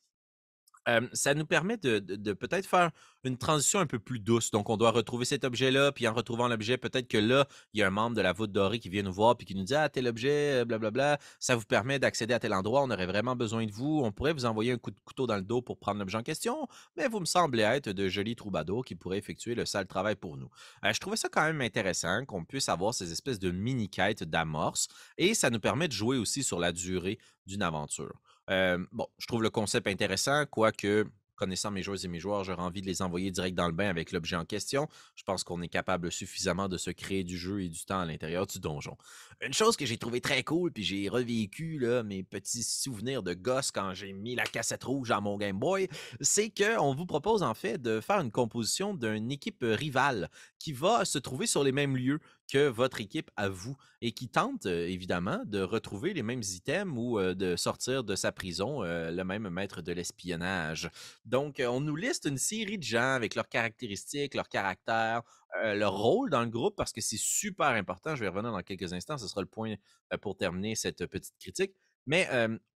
ça 1.13 1.35
nous 1.35 1.47
permet 1.47 1.77
de, 1.77 2.33
peut-être 2.33 2.67
faire 2.67 2.91
une 3.25 3.37
transition 3.37 3.81
un 3.81 3.87
peu 3.87 3.99
plus 3.99 4.21
douce. 4.21 4.51
Donc, 4.53 4.71
on 4.71 4.77
doit 4.77 4.93
retrouver 4.93 5.25
cet 5.25 5.45
objet-là, 5.45 5.91
puis 5.91 6.07
en 6.07 6.15
retrouvant 6.15 6.47
l'objet, 6.47 6.77
peut-être 6.77 7.09
que 7.09 7.19
là, 7.19 7.49
il 7.73 7.81
y 7.81 7.83
a 7.83 7.89
un 7.89 7.91
membre 7.91 8.15
de 8.15 8.21
la 8.21 8.33
voûte 8.33 8.53
dorée 8.53 8.79
qui 8.79 8.89
vient 8.89 9.03
nous 9.03 9.13
voir, 9.13 9.37
puis 9.37 9.47
qui 9.47 9.55
nous 9.57 9.65
dit 9.65 9.75
Ah, 9.75 9.89
tel 9.89 10.07
objet, 10.07 10.65
blablabla, 10.65 11.19
ça 11.41 11.57
vous 11.57 11.65
permet 11.65 11.99
d'accéder 11.99 12.35
à 12.35 12.39
tel 12.39 12.55
endroit, 12.55 12.83
on 12.83 12.91
aurait 12.91 13.07
vraiment 13.07 13.35
besoin 13.35 13.67
de 13.67 13.73
vous, 13.73 14.01
on 14.05 14.13
pourrait 14.13 14.33
vous 14.33 14.45
envoyer 14.47 14.73
un 14.73 14.79
coup 14.79 14.93
de 14.93 15.01
couteau 15.05 15.27
dans 15.27 15.37
le 15.37 15.43
dos 15.43 15.61
pour 15.61 15.79
prendre 15.79 15.99
l'objet 15.99 16.19
en 16.19 16.23
question, 16.23 16.69
mais 16.97 17.09
vous 17.09 17.21
me 17.21 17.25
semblez 17.25 17.65
être 17.65 17.91
de 17.91 18.09
jolis 18.09 18.37
troubadours 18.37 18.85
qui 18.85 18.95
pourraient 18.95 19.19
effectuer 19.19 19.55
le 19.55 19.65
sale 19.67 19.87
travail 19.87 20.15
pour 20.15 20.37
nous. 20.37 20.49
je 20.85 20.99
trouvais 21.01 21.17
ça 21.17 21.29
quand 21.29 21.43
même 21.43 21.61
intéressant 21.61 22.25
qu'on 22.27 22.45
puisse 22.45 22.69
avoir 22.69 22.95
ces 22.95 23.11
espèces 23.11 23.41
de 23.41 23.51
mini-quêtes 23.51 24.23
d'amorce, 24.23 24.87
et 25.19 25.35
ça 25.35 25.51
nous 25.51 25.61
permet 25.61 25.89
de 25.89 25.93
jouer 25.93 26.17
aussi 26.17 26.45
sur 26.45 26.61
la 26.61 26.71
durée 26.71 27.19
d'une 27.47 27.63
aventure 27.63 28.21
bon, 28.49 29.07
je 29.19 29.27
trouve 29.27 29.43
le 29.43 29.51
concept 29.51 29.87
intéressant, 29.87 30.45
quoique 30.47 31.07
connaissant 31.37 31.71
mes 31.71 31.83
joueuses 31.83 32.05
et 32.05 32.09
mes 32.09 32.19
joueurs, 32.19 32.43
j'aurais 32.43 32.63
envie 32.63 32.81
de 32.81 32.87
les 32.87 33.03
envoyer 33.03 33.31
direct 33.31 33.57
dans 33.57 33.67
le 33.67 33.73
bain 33.73 33.89
avec 33.89 34.11
l'objet 34.11 34.35
en 34.35 34.45
question. 34.45 34.89
Je 35.15 35.23
pense 35.23 35.45
qu'on 35.45 35.63
est 35.63 35.69
capable 35.69 36.11
suffisamment 36.11 36.69
de 36.69 36.79
se 36.79 36.91
créer 36.91 37.23
du 37.23 37.39
jeu 37.39 37.63
et 37.63 37.69
du 37.69 37.85
temps 37.85 38.01
à 38.01 38.05
l'intérieur 38.05 38.47
du 38.47 38.59
donjon. 38.59 38.97
Une 39.41 39.53
chose 39.53 39.77
que 39.77 39.87
j'ai 39.87 39.99
trouvé 39.99 40.21
très 40.21 40.43
cool, 40.43 40.73
puis 40.73 40.83
j'ai 40.83 41.09
revécu 41.09 41.87
mes 42.05 42.25
petits 42.25 42.63
souvenirs 42.63 43.23
de 43.23 43.35
gosse 43.35 43.71
quand 43.71 43.95
j'ai 43.95 44.13
mis 44.13 44.35
la 44.35 44.45
cassette 44.45 44.83
rouge 44.83 45.11
à 45.11 45.21
mon 45.21 45.37
Game 45.37 45.59
Boy, 45.59 45.89
c'est 46.21 46.51
qu'on 46.51 46.95
vous 46.95 47.07
propose 47.07 47.43
en 47.43 47.55
fait 47.55 47.81
de 47.81 48.01
faire 48.01 48.21
une 48.21 48.33
composition 48.33 48.95
d'une 48.95 49.31
équipe 49.31 49.63
rivale 49.63 50.31
qui 50.59 50.73
va 50.73 51.05
se 51.05 51.19
trouver 51.19 51.47
sur 51.47 51.63
les 51.63 51.73
mêmes 51.73 51.97
lieux 51.97 52.19
que 52.47 52.69
votre 52.69 53.01
équipe 53.01 53.31
à 53.37 53.49
vous 53.49 53.77
et 54.01 54.13
qui 54.13 54.29
tente 54.29 54.67
euh, 54.67 54.87
évidemment 54.87 55.41
de 55.47 55.61
retrouver 55.61 56.15
les 56.15 56.23
mêmes 56.23 56.43
items 56.43 56.95
ou 56.97 57.19
euh, 57.19 57.35
de 57.35 57.57
sortir 57.57 58.05
de 58.05 58.15
sa 58.15 58.33
prison 58.33 58.85
euh, 58.85 59.11
le 59.11 59.25
même 59.25 59.49
maître 59.49 59.83
de 59.83 59.93
l'espionnage. 59.93 60.91
Donc, 61.25 61.63
on 61.67 61.81
nous 61.81 61.97
liste 61.97 62.27
une 62.27 62.39
série 62.39 62.79
de 62.79 62.83
gens 62.83 63.15
avec 63.15 63.35
leurs 63.35 63.49
caractéristiques, 63.49 64.35
leurs 64.35 64.49
caractères, 64.49 65.23
leur 65.63 65.97
rôle 65.97 66.29
dans 66.29 66.43
le 66.43 66.51
groupe 66.51 66.77
parce 66.77 66.93
que 66.93 67.01
c'est 67.01 67.19
super 67.19 67.69
important. 67.69 68.15
Je 68.15 68.21
vais 68.21 68.29
revenir 68.29 68.53
dans 68.53 68.63
quelques 68.63 68.93
instants, 68.93 69.17
ce 69.17 69.27
sera 69.27 69.41
le 69.41 69.47
point 69.47 69.75
pour 70.21 70.37
terminer 70.37 70.75
cette 70.75 71.07
petite 71.07 71.37
critique. 71.39 71.73
Mais 72.07 72.29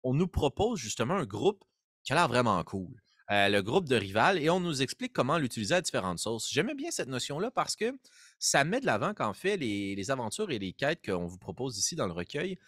on 0.04 0.14
nous 0.14 0.28
propose 0.28 0.78
justement 0.78 1.14
un 1.14 1.26
groupe 1.26 1.64
qui 2.04 2.12
a 2.12 2.16
l'air 2.16 2.28
vraiment 2.28 2.62
cool. 2.64 3.02
Le 3.30 3.60
groupe 3.60 3.88
de 3.88 3.96
rival 3.96 4.38
et 4.38 4.50
on 4.50 4.60
nous 4.60 4.82
explique 4.82 5.12
comment 5.12 5.38
l'utiliser 5.38 5.74
à 5.74 5.80
différentes 5.80 6.18
sauces. 6.18 6.48
J'aimais 6.50 6.74
bien 6.74 6.90
cette 6.90 7.08
notion-là 7.08 7.50
parce 7.50 7.76
que 7.76 7.92
ça 8.38 8.64
met 8.64 8.80
de 8.80 8.86
l'avant 8.86 9.14
qu'en 9.14 9.34
fait, 9.34 9.56
les, 9.56 10.10
aventures 10.10 10.50
et 10.50 10.58
les 10.58 10.72
quêtes 10.72 11.04
qu'on 11.04 11.26
vous 11.26 11.38
propose 11.38 11.78
ici 11.78 11.94
dans 11.94 12.06
le 12.06 12.12
recueil 12.12 12.58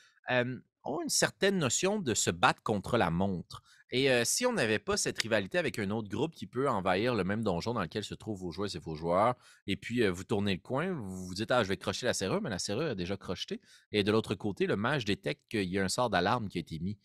ont 0.84 1.02
une 1.02 1.08
certaine 1.08 1.58
notion 1.58 1.98
de 1.98 2.14
se 2.14 2.30
battre 2.30 2.62
contre 2.62 2.96
la 2.96 3.10
montre. 3.10 3.62
Et 3.92 4.08
si 4.24 4.46
on 4.46 4.52
n'avait 4.52 4.78
pas 4.78 4.96
cette 4.96 5.20
rivalité 5.20 5.58
avec 5.58 5.78
un 5.80 5.90
autre 5.90 6.08
groupe 6.08 6.32
qui 6.32 6.46
peut 6.46 6.68
envahir 6.68 7.14
le 7.14 7.24
même 7.24 7.42
donjon 7.42 7.74
dans 7.74 7.82
lequel 7.82 8.04
se 8.04 8.14
trouvent 8.14 8.38
vos 8.38 8.52
joueuses 8.52 8.76
et 8.76 8.78
vos 8.78 8.94
joueurs, 8.94 9.34
et 9.66 9.76
puis 9.76 10.06
vous 10.06 10.22
tournez 10.22 10.54
le 10.54 10.60
coin, 10.60 10.92
vous 10.92 11.26
vous 11.26 11.34
dites 11.34 11.50
Ah, 11.50 11.64
je 11.64 11.68
vais 11.68 11.76
crocher 11.76 12.06
la 12.06 12.14
serrure, 12.14 12.40
mais 12.40 12.50
la 12.50 12.60
serrure 12.60 12.90
a 12.90 12.94
déjà 12.94 13.16
crocheté. 13.16 13.60
Et 13.90 14.04
de 14.04 14.12
l'autre 14.12 14.36
côté, 14.36 14.66
le 14.66 14.76
mage 14.76 15.04
détecte 15.04 15.42
qu'il 15.48 15.64
y 15.64 15.78
a 15.78 15.84
un 15.84 15.88
sort 15.88 16.08
d'alarme 16.08 16.48
qui 16.48 16.58
a 16.58 16.60
été 16.60 16.78
mis. 16.78 16.98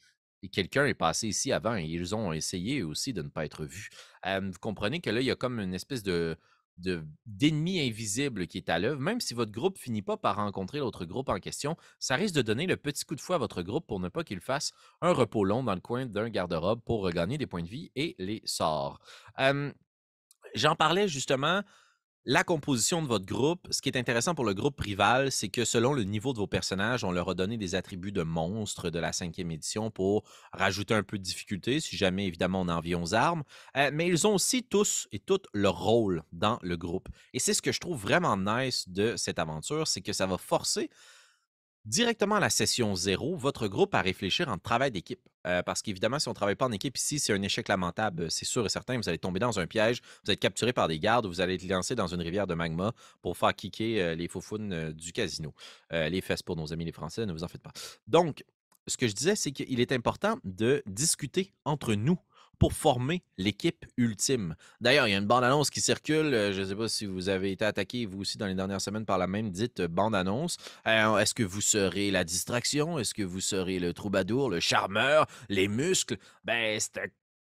Quelqu'un 0.50 0.86
est 0.86 0.94
passé 0.94 1.28
ici 1.28 1.52
avant 1.52 1.76
et 1.76 1.84
ils 1.84 2.16
ont 2.16 2.34
essayé 2.34 2.84
aussi 2.84 3.14
de 3.14 3.22
ne 3.22 3.30
pas 3.30 3.46
être 3.46 3.66
vus. 3.66 3.90
vous 4.26 4.60
comprenez 4.60 5.02
que 5.02 5.10
là, 5.10 5.22
il 5.22 5.26
y 5.26 5.32
a 5.32 5.36
comme 5.36 5.60
une 5.60 5.74
espèce 5.74 6.04
de, 6.04 6.38
d'ennemis 6.78 7.80
invisibles 7.88 8.48
qui 8.48 8.58
est 8.58 8.70
à 8.70 8.80
l'œuvre, 8.80 9.00
même 9.00 9.22
si 9.22 9.34
votre 9.34 9.52
groupe 9.52 9.78
finit 9.78 10.02
pas 10.02 10.18
par 10.18 10.36
rencontrer 10.36 10.80
l'autre 10.80 11.06
groupe 11.06 11.30
en 11.30 11.40
question, 11.40 11.78
ça 12.00 12.16
risque 12.16 12.36
de 12.36 12.42
donner 12.42 12.68
le 12.68 12.78
petit 12.78 13.06
coup 13.06 13.16
de 13.16 13.22
fouet 13.22 13.36
à 13.36 13.40
votre 13.40 13.62
groupe 13.62 13.88
pour 13.88 14.00
ne 14.00 14.10
pas 14.10 14.24
qu'il 14.24 14.42
fasse 14.42 14.74
un 15.02 15.12
repos 15.12 15.46
long 15.46 15.64
dans 15.64 15.76
le 15.76 15.82
coin 15.82 16.06
d'un 16.06 16.30
garde-robe 16.30 16.82
pour 16.86 17.02
regagner 17.02 17.38
des 17.38 17.48
points 17.48 17.64
de 17.64 17.70
vie 17.70 17.92
et 17.96 18.16
les 18.20 18.42
sorts. 18.46 19.00
J'en 20.54 20.76
parlais 20.76 21.08
justement 21.08 21.64
la 22.28 22.44
composition 22.44 23.04
de 23.04 23.08
votre 23.08 23.26
groupe, 23.26 23.68
ce 23.70 23.82
qui 23.82 23.90
est 23.90 23.98
intéressant 23.98 24.34
pour 24.34 24.46
le 24.46 24.56
groupe 24.56 24.80
rival, 24.80 25.32
c'est 25.32 25.50
que 25.50 25.64
selon 25.64 25.94
le 25.94 26.04
niveau 26.04 26.34
de 26.34 26.40
vos 26.40 26.48
personnages, 26.48 27.04
on 27.04 27.12
leur 27.12 27.30
a 27.30 27.36
donné 27.36 27.58
des 27.58 27.76
attributs 27.76 28.12
de 28.12 28.24
monstres 28.24 28.90
de 28.90 28.98
la 28.98 29.14
cinquième 29.14 29.52
édition 29.52 29.92
pour 29.92 30.24
rajouter 30.52 30.96
un 30.96 31.04
peu 31.04 31.20
de 31.20 31.24
difficulté, 31.24 31.80
si 31.80 31.98
jamais 31.98 32.26
évidemment 32.26 32.62
on 32.62 32.70
en 32.70 32.80
vient 32.80 33.00
aux 33.00 33.14
armes. 33.14 33.44
Euh, 33.78 33.92
mais 33.94 34.08
ils 34.08 34.26
ont 34.26 34.34
aussi 34.34 34.64
tous 34.64 35.08
et 35.12 35.20
toutes 35.20 35.46
leur 35.54 35.78
rôle 35.78 36.24
dans 36.32 36.58
le 36.64 36.78
groupe. 36.78 37.10
Et 37.34 37.40
c'est 37.40 37.54
ce 37.54 37.62
que 37.62 37.72
je 37.72 37.80
trouve 37.80 38.02
vraiment 38.02 38.38
nice 38.38 38.90
de 38.90 39.16
cette 39.18 39.38
aventure, 39.38 39.88
c'est 39.88 40.02
que 40.02 40.14
ça 40.14 40.26
va 40.26 40.40
forcer 40.40 40.90
directement 41.86 42.36
à 42.36 42.40
la 42.40 42.50
session 42.50 42.96
zéro, 42.96 43.36
votre 43.36 43.68
groupe 43.68 43.94
à 43.96 44.02
réfléchir 44.02 44.50
en 44.50 44.58
travail 44.58 44.92
d'équipe. 44.92 45.20
Euh, 45.46 45.62
parce 45.62 45.82
qu'évidemment, 45.82 46.18
si 46.18 46.28
on 46.28 46.32
ne 46.32 46.36
travaille 46.36 46.56
pas 46.56 46.66
en 46.66 46.72
équipe 46.72 46.98
ici, 46.98 47.20
c'est 47.20 47.34
un 47.34 47.42
échec 47.42 47.68
lamentable, 47.68 48.32
c'est 48.32 48.46
sûr 48.46 48.66
et 48.66 48.70
certain. 48.70 48.98
Vous 48.98 49.08
allez 49.08 49.20
tomber 49.20 49.40
dans 49.40 49.60
un 49.60 49.68
piège, 49.68 50.02
vous 50.26 50.32
êtes 50.32 50.40
capturé 50.40 50.74
par 50.74 50.88
des 50.88 51.00
gardes, 51.00 51.28
vous 51.28 51.42
allez 51.42 51.56
être 51.56 51.68
lancé 51.68 51.94
dans 51.94 52.08
une 52.08 52.22
rivière 52.22 52.48
de 52.48 52.56
magma 52.56 52.94
pour 53.22 53.38
faire 53.38 53.56
kicker 53.56 54.02
euh, 54.02 54.16
les 54.16 54.28
faufounes 54.28 54.74
euh, 54.74 54.92
du 54.92 55.12
casino. 55.12 55.54
les 55.92 56.22
fesses 56.22 56.42
pour 56.42 56.56
nos 56.56 56.74
amis 56.74 56.86
les 56.86 56.92
Français, 56.92 57.26
ne 57.26 57.32
vous 57.32 57.44
en 57.44 57.48
faites 57.48 57.62
pas. 57.62 57.74
Donc, 58.08 58.44
ce 58.88 58.98
que 58.98 59.08
je 59.08 59.14
disais, 59.14 59.36
c'est 59.36 59.52
qu'il 59.52 59.80
est 59.80 59.92
important 59.92 60.38
de 60.44 60.84
discuter 60.86 61.54
entre 61.64 61.94
nous 61.94 62.20
pour 62.60 62.74
former 62.74 63.24
l'équipe 63.38 63.86
ultime. 63.98 64.56
D'ailleurs, 64.82 65.08
il 65.08 65.12
y 65.12 65.16
a 65.16 65.18
une 65.18 65.28
bande-annonce 65.28 65.70
qui 65.70 65.82
circule. 65.82 66.34
Euh, 66.34 66.54
je 66.54 66.62
ne 66.62 66.66
sais 66.66 66.76
pas 66.76 66.88
si 66.88 67.06
vous 67.06 67.30
avez 67.30 67.52
été 67.52 67.66
attaqué, 67.66 68.06
vous 68.06 68.22
aussi, 68.22 68.38
dans 68.38 68.48
les 68.48 68.56
dernières 68.56 68.82
semaines 68.82 69.06
par 69.06 69.18
la 69.18 69.28
même 69.28 69.52
dite 69.52 69.82
bande-annonce. 69.82 70.58
Est-ce 70.86 71.34
que 71.34 71.44
vous 71.44 71.62
serez 71.62 72.12
la 72.12 72.24
distraction? 72.24 73.00
Est-ce 73.00 73.14
que 73.14 73.24
vous 73.24 73.42
serez 73.42 73.80
le 73.80 73.94
troubadour, 73.94 74.50
le 74.50 74.60
charmeur, 74.60 75.28
les 75.50 75.68
muscles? 75.68 76.18
Ben, 76.44 76.80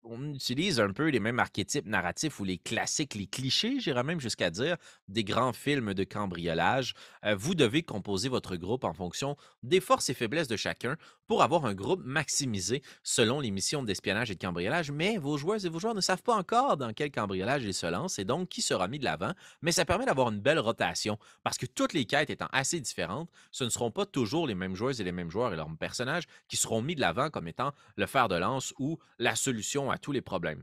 on 0.08 0.34
utilise 0.34 0.80
un 0.80 0.92
peu 0.92 1.08
les 1.08 1.20
mêmes 1.20 1.38
archétypes 1.38 1.86
narratifs 1.86 2.38
ou 2.40 2.44
les 2.44 2.58
classiques, 2.58 3.14
les 3.14 3.26
clichés, 3.26 3.80
j'irais 3.80 4.04
même 4.04 4.20
jusqu'à 4.20 4.50
dire, 4.50 4.76
des 5.08 5.24
grands 5.24 5.52
films 5.52 5.94
de 5.94 6.04
cambriolage. 6.04 6.94
Euh, 7.24 7.34
vous 7.36 7.54
devez 7.54 7.82
composer 7.82 8.28
votre 8.28 8.56
groupe 8.56 8.84
en 8.84 8.92
fonction 8.92 9.36
des 9.62 9.80
forces 9.80 10.08
et 10.08 10.14
faiblesses 10.14 10.48
de 10.48 10.56
chacun 10.56 10.96
pour 11.26 11.42
avoir 11.42 11.64
un 11.64 11.74
groupe 11.74 12.02
maximisé 12.04 12.82
selon 13.02 13.40
les 13.40 13.50
missions 13.50 13.82
d'espionnage 13.82 14.30
et 14.30 14.34
de 14.34 14.40
cambriolage. 14.40 14.90
Mais 14.90 15.18
vos 15.18 15.36
joueuses 15.36 15.66
et 15.66 15.68
vos 15.68 15.78
joueurs 15.78 15.94
ne 15.94 16.00
savent 16.00 16.22
pas 16.22 16.34
encore 16.34 16.76
dans 16.76 16.92
quel 16.92 17.10
cambriolage 17.10 17.64
ils 17.64 17.74
se 17.74 17.86
lancent 17.86 18.18
et 18.18 18.24
donc 18.24 18.48
qui 18.48 18.62
sera 18.62 18.88
mis 18.88 18.98
de 18.98 19.04
l'avant. 19.04 19.32
Mais 19.62 19.72
ça 19.72 19.84
permet 19.84 20.06
d'avoir 20.06 20.28
une 20.28 20.40
belle 20.40 20.58
rotation 20.58 21.18
parce 21.42 21.58
que 21.58 21.66
toutes 21.66 21.92
les 21.92 22.04
quêtes 22.04 22.30
étant 22.30 22.48
assez 22.52 22.80
différentes, 22.80 23.30
ce 23.50 23.64
ne 23.64 23.70
seront 23.70 23.90
pas 23.90 24.06
toujours 24.06 24.46
les 24.46 24.54
mêmes 24.54 24.74
joueuses 24.74 25.00
et 25.00 25.04
les 25.04 25.12
mêmes 25.12 25.30
joueurs 25.30 25.52
et 25.52 25.56
leurs 25.56 25.68
personnages 25.78 26.24
qui 26.48 26.56
seront 26.56 26.82
mis 26.82 26.94
de 26.94 27.00
l'avant 27.00 27.30
comme 27.30 27.48
étant 27.48 27.72
le 27.96 28.06
fer 28.06 28.28
de 28.28 28.36
lance 28.36 28.72
ou 28.78 28.98
la 29.18 29.34
solution 29.34 29.90
à 29.90 29.98
tous 29.98 30.12
les 30.12 30.22
problèmes. 30.22 30.62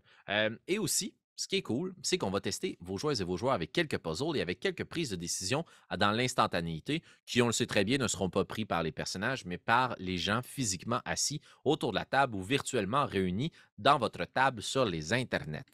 et 0.67 0.79
aussi, 0.79 1.13
ce 1.35 1.47
qui 1.47 1.57
est 1.57 1.61
cool, 1.61 1.93
c'est 2.01 2.17
qu'on 2.17 2.29
va 2.29 2.41
tester 2.41 2.77
vos 2.81 2.97
joueurs 2.97 3.19
et 3.19 3.23
vos 3.23 3.37
joueurs 3.37 3.53
avec 3.53 3.71
quelques 3.71 3.97
puzzles 3.97 4.37
et 4.37 4.41
avec 4.41 4.59
quelques 4.59 4.83
prises 4.83 5.09
de 5.09 5.15
décision 5.15 5.65
dans 5.97 6.11
l'instantanéité, 6.11 7.01
qui, 7.25 7.41
on 7.41 7.47
le 7.47 7.53
sait 7.53 7.65
très 7.65 7.83
bien, 7.83 7.97
ne 7.97 8.07
seront 8.07 8.29
pas 8.29 8.45
pris 8.45 8.65
par 8.65 8.83
les 8.83 8.91
personnages, 8.91 9.45
mais 9.45 9.57
par 9.57 9.95
les 9.97 10.17
gens 10.17 10.41
physiquement 10.43 11.01
assis 11.05 11.41
autour 11.63 11.91
de 11.91 11.97
la 11.97 12.05
table 12.05 12.35
ou 12.35 12.43
virtuellement 12.43 13.05
réunis 13.05 13.51
dans 13.77 13.97
votre 13.97 14.25
table 14.25 14.61
sur 14.61 14.85
les 14.85 15.13
internets. 15.13 15.65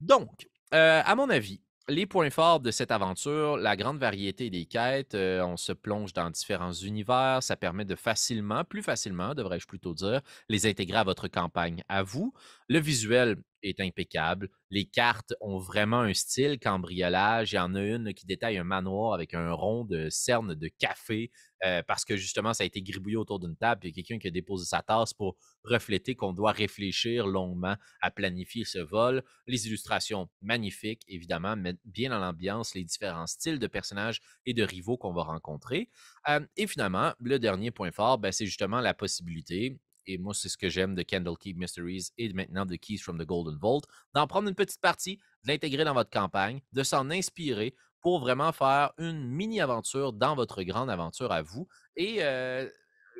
Donc, 0.00 0.48
à 0.70 1.14
mon 1.14 1.30
avis, 1.30 1.60
les 1.88 2.06
points 2.06 2.30
forts 2.30 2.60
de 2.60 2.70
cette 2.70 2.90
aventure, 2.90 3.58
la 3.58 3.76
grande 3.76 3.98
variété 3.98 4.48
des 4.48 4.64
quêtes, 4.64 5.14
euh, 5.14 5.44
on 5.44 5.56
se 5.56 5.72
plonge 5.72 6.14
dans 6.14 6.30
différents 6.30 6.72
univers, 6.72 7.42
ça 7.42 7.56
permet 7.56 7.84
de 7.84 7.94
facilement, 7.94 8.64
plus 8.64 8.82
facilement, 8.82 9.34
devrais-je 9.34 9.66
plutôt 9.66 9.92
dire, 9.92 10.22
les 10.48 10.66
intégrer 10.66 10.96
à 10.98 11.04
votre 11.04 11.28
campagne. 11.28 11.82
À 11.88 12.02
vous, 12.02 12.32
le 12.68 12.78
visuel 12.78 13.36
est 13.62 13.80
impeccable. 13.80 14.50
Les 14.70 14.84
cartes 14.84 15.34
ont 15.40 15.58
vraiment 15.58 16.00
un 16.00 16.14
style 16.14 16.58
cambriolage. 16.58 17.52
Il 17.52 17.56
y 17.56 17.58
en 17.58 17.74
a 17.74 17.82
une 17.82 18.12
qui 18.14 18.26
détaille 18.26 18.58
un 18.58 18.64
manoir 18.64 19.14
avec 19.14 19.34
un 19.34 19.52
rond 19.52 19.84
de 19.84 20.08
cerne 20.10 20.54
de 20.54 20.68
café 20.68 21.30
euh, 21.64 21.82
parce 21.86 22.04
que 22.04 22.16
justement, 22.16 22.52
ça 22.52 22.64
a 22.64 22.66
été 22.66 22.82
gribouillé 22.82 23.16
autour 23.16 23.40
d'une 23.40 23.56
table. 23.56 23.80
Il 23.84 23.88
y 23.88 23.90
a 23.90 23.94
quelqu'un 23.94 24.18
qui 24.18 24.28
a 24.28 24.30
déposé 24.30 24.66
sa 24.66 24.82
tasse 24.82 25.14
pour 25.14 25.36
refléter 25.64 26.14
qu'on 26.14 26.32
doit 26.32 26.52
réfléchir 26.52 27.26
longuement 27.26 27.76
à 28.02 28.10
planifier 28.10 28.64
ce 28.64 28.78
vol. 28.78 29.22
Les 29.46 29.66
illustrations 29.66 30.28
magnifiques, 30.42 31.02
évidemment, 31.08 31.56
mettent 31.56 31.80
bien 31.84 32.10
dans 32.10 32.18
l'ambiance 32.18 32.74
les 32.74 32.84
différents 32.84 33.26
styles 33.26 33.58
de 33.58 33.66
personnages 33.66 34.20
et 34.44 34.52
de 34.52 34.62
rivaux 34.62 34.98
qu'on 34.98 35.14
va 35.14 35.22
rencontrer. 35.22 35.88
Euh, 36.28 36.40
et 36.56 36.66
finalement, 36.66 37.14
le 37.18 37.38
dernier 37.38 37.70
point 37.70 37.92
fort, 37.92 38.18
ben, 38.18 38.30
c'est 38.30 38.46
justement 38.46 38.80
la 38.80 38.92
possibilité 38.92 39.78
et 40.06 40.18
moi, 40.18 40.34
c'est 40.34 40.48
ce 40.48 40.56
que 40.56 40.68
j'aime 40.68 40.94
de 40.94 41.02
Candlekeep 41.02 41.56
Mysteries 41.56 42.08
et 42.18 42.32
maintenant 42.32 42.66
de 42.66 42.76
Keys 42.76 42.98
from 42.98 43.18
the 43.18 43.26
Golden 43.26 43.58
Vault, 43.58 43.82
d'en 44.14 44.26
prendre 44.26 44.48
une 44.48 44.54
petite 44.54 44.80
partie, 44.80 45.18
de 45.44 45.48
l'intégrer 45.48 45.84
dans 45.84 45.94
votre 45.94 46.10
campagne, 46.10 46.60
de 46.72 46.82
s'en 46.82 47.10
inspirer 47.10 47.74
pour 48.00 48.20
vraiment 48.20 48.52
faire 48.52 48.92
une 48.98 49.26
mini-aventure 49.26 50.12
dans 50.12 50.34
votre 50.34 50.62
grande 50.62 50.90
aventure 50.90 51.32
à 51.32 51.42
vous. 51.42 51.66
Et 51.96 52.22
euh, 52.22 52.68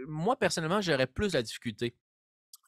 moi, 0.07 0.37
personnellement, 0.37 0.81
j'aurais 0.81 1.07
plus 1.07 1.33
la 1.33 1.43
difficulté 1.43 1.97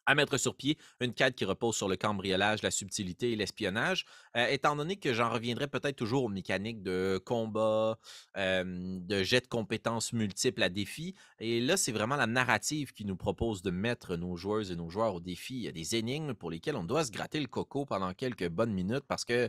à 0.06 0.14
mettre 0.14 0.38
sur 0.38 0.54
pied 0.54 0.78
une 1.00 1.12
quête 1.12 1.34
qui 1.34 1.44
repose 1.44 1.76
sur 1.76 1.88
le 1.88 1.96
cambriolage, 1.96 2.62
la 2.62 2.70
subtilité 2.70 3.32
et 3.32 3.36
l'espionnage, 3.36 4.04
euh, 4.36 4.46
étant 4.46 4.76
donné 4.76 4.96
que 4.96 5.12
j'en 5.12 5.30
reviendrai 5.30 5.68
peut-être 5.68 5.96
toujours 5.96 6.24
aux 6.24 6.28
mécaniques 6.28 6.82
de 6.82 7.20
combat, 7.24 7.98
de 8.36 9.22
jet 9.22 9.40
de 9.40 9.48
compétences 9.48 10.12
multiples 10.12 10.62
à 10.62 10.68
défi. 10.68 11.14
Et 11.38 11.60
là, 11.60 11.76
c'est 11.76 11.92
vraiment 11.92 12.16
la 12.16 12.26
narrative 12.26 12.92
qui 12.92 13.04
nous 13.04 13.16
propose 13.16 13.62
de 13.62 13.70
mettre 13.70 14.16
nos 14.16 14.36
joueuses 14.36 14.70
et 14.70 14.76
nos 14.76 14.90
joueurs 14.90 15.14
au 15.14 15.20
défi. 15.20 15.54
Il 15.54 15.62
y 15.62 15.68
a 15.68 15.72
des 15.72 15.96
énigmes 15.96 16.34
pour 16.34 16.50
lesquelles 16.50 16.76
on 16.76 16.84
doit 16.84 17.04
se 17.04 17.10
gratter 17.10 17.40
le 17.40 17.46
coco 17.46 17.84
pendant 17.84 18.12
quelques 18.14 18.48
bonnes 18.48 18.72
minutes 18.72 19.04
parce 19.06 19.24
que 19.24 19.48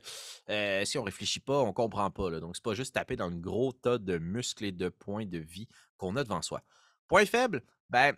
euh, 0.50 0.86
si 0.86 0.98
on 0.98 1.04
réfléchit 1.04 1.40
pas, 1.40 1.60
on 1.60 1.74
comprend 1.74 2.12
pas. 2.12 2.30
Là. 2.30 2.40
Donc, 2.40 2.56
c'est 2.56 2.64
pas 2.64 2.74
juste 2.74 2.96
taper 2.96 3.16
dans 3.16 3.30
le 3.30 3.38
gros 3.38 3.72
tas 3.74 3.98
de 3.98 4.18
muscles 4.18 4.66
et 4.66 4.72
de 4.72 4.90
points 4.90 5.26
de 5.26 5.38
vie 5.38 5.68
qu'on 5.98 6.16
a 6.16 6.24
devant 6.24 6.42
soi. 6.42 6.62
Point 7.08 7.26
faible, 7.26 7.64
ben, 7.90 8.16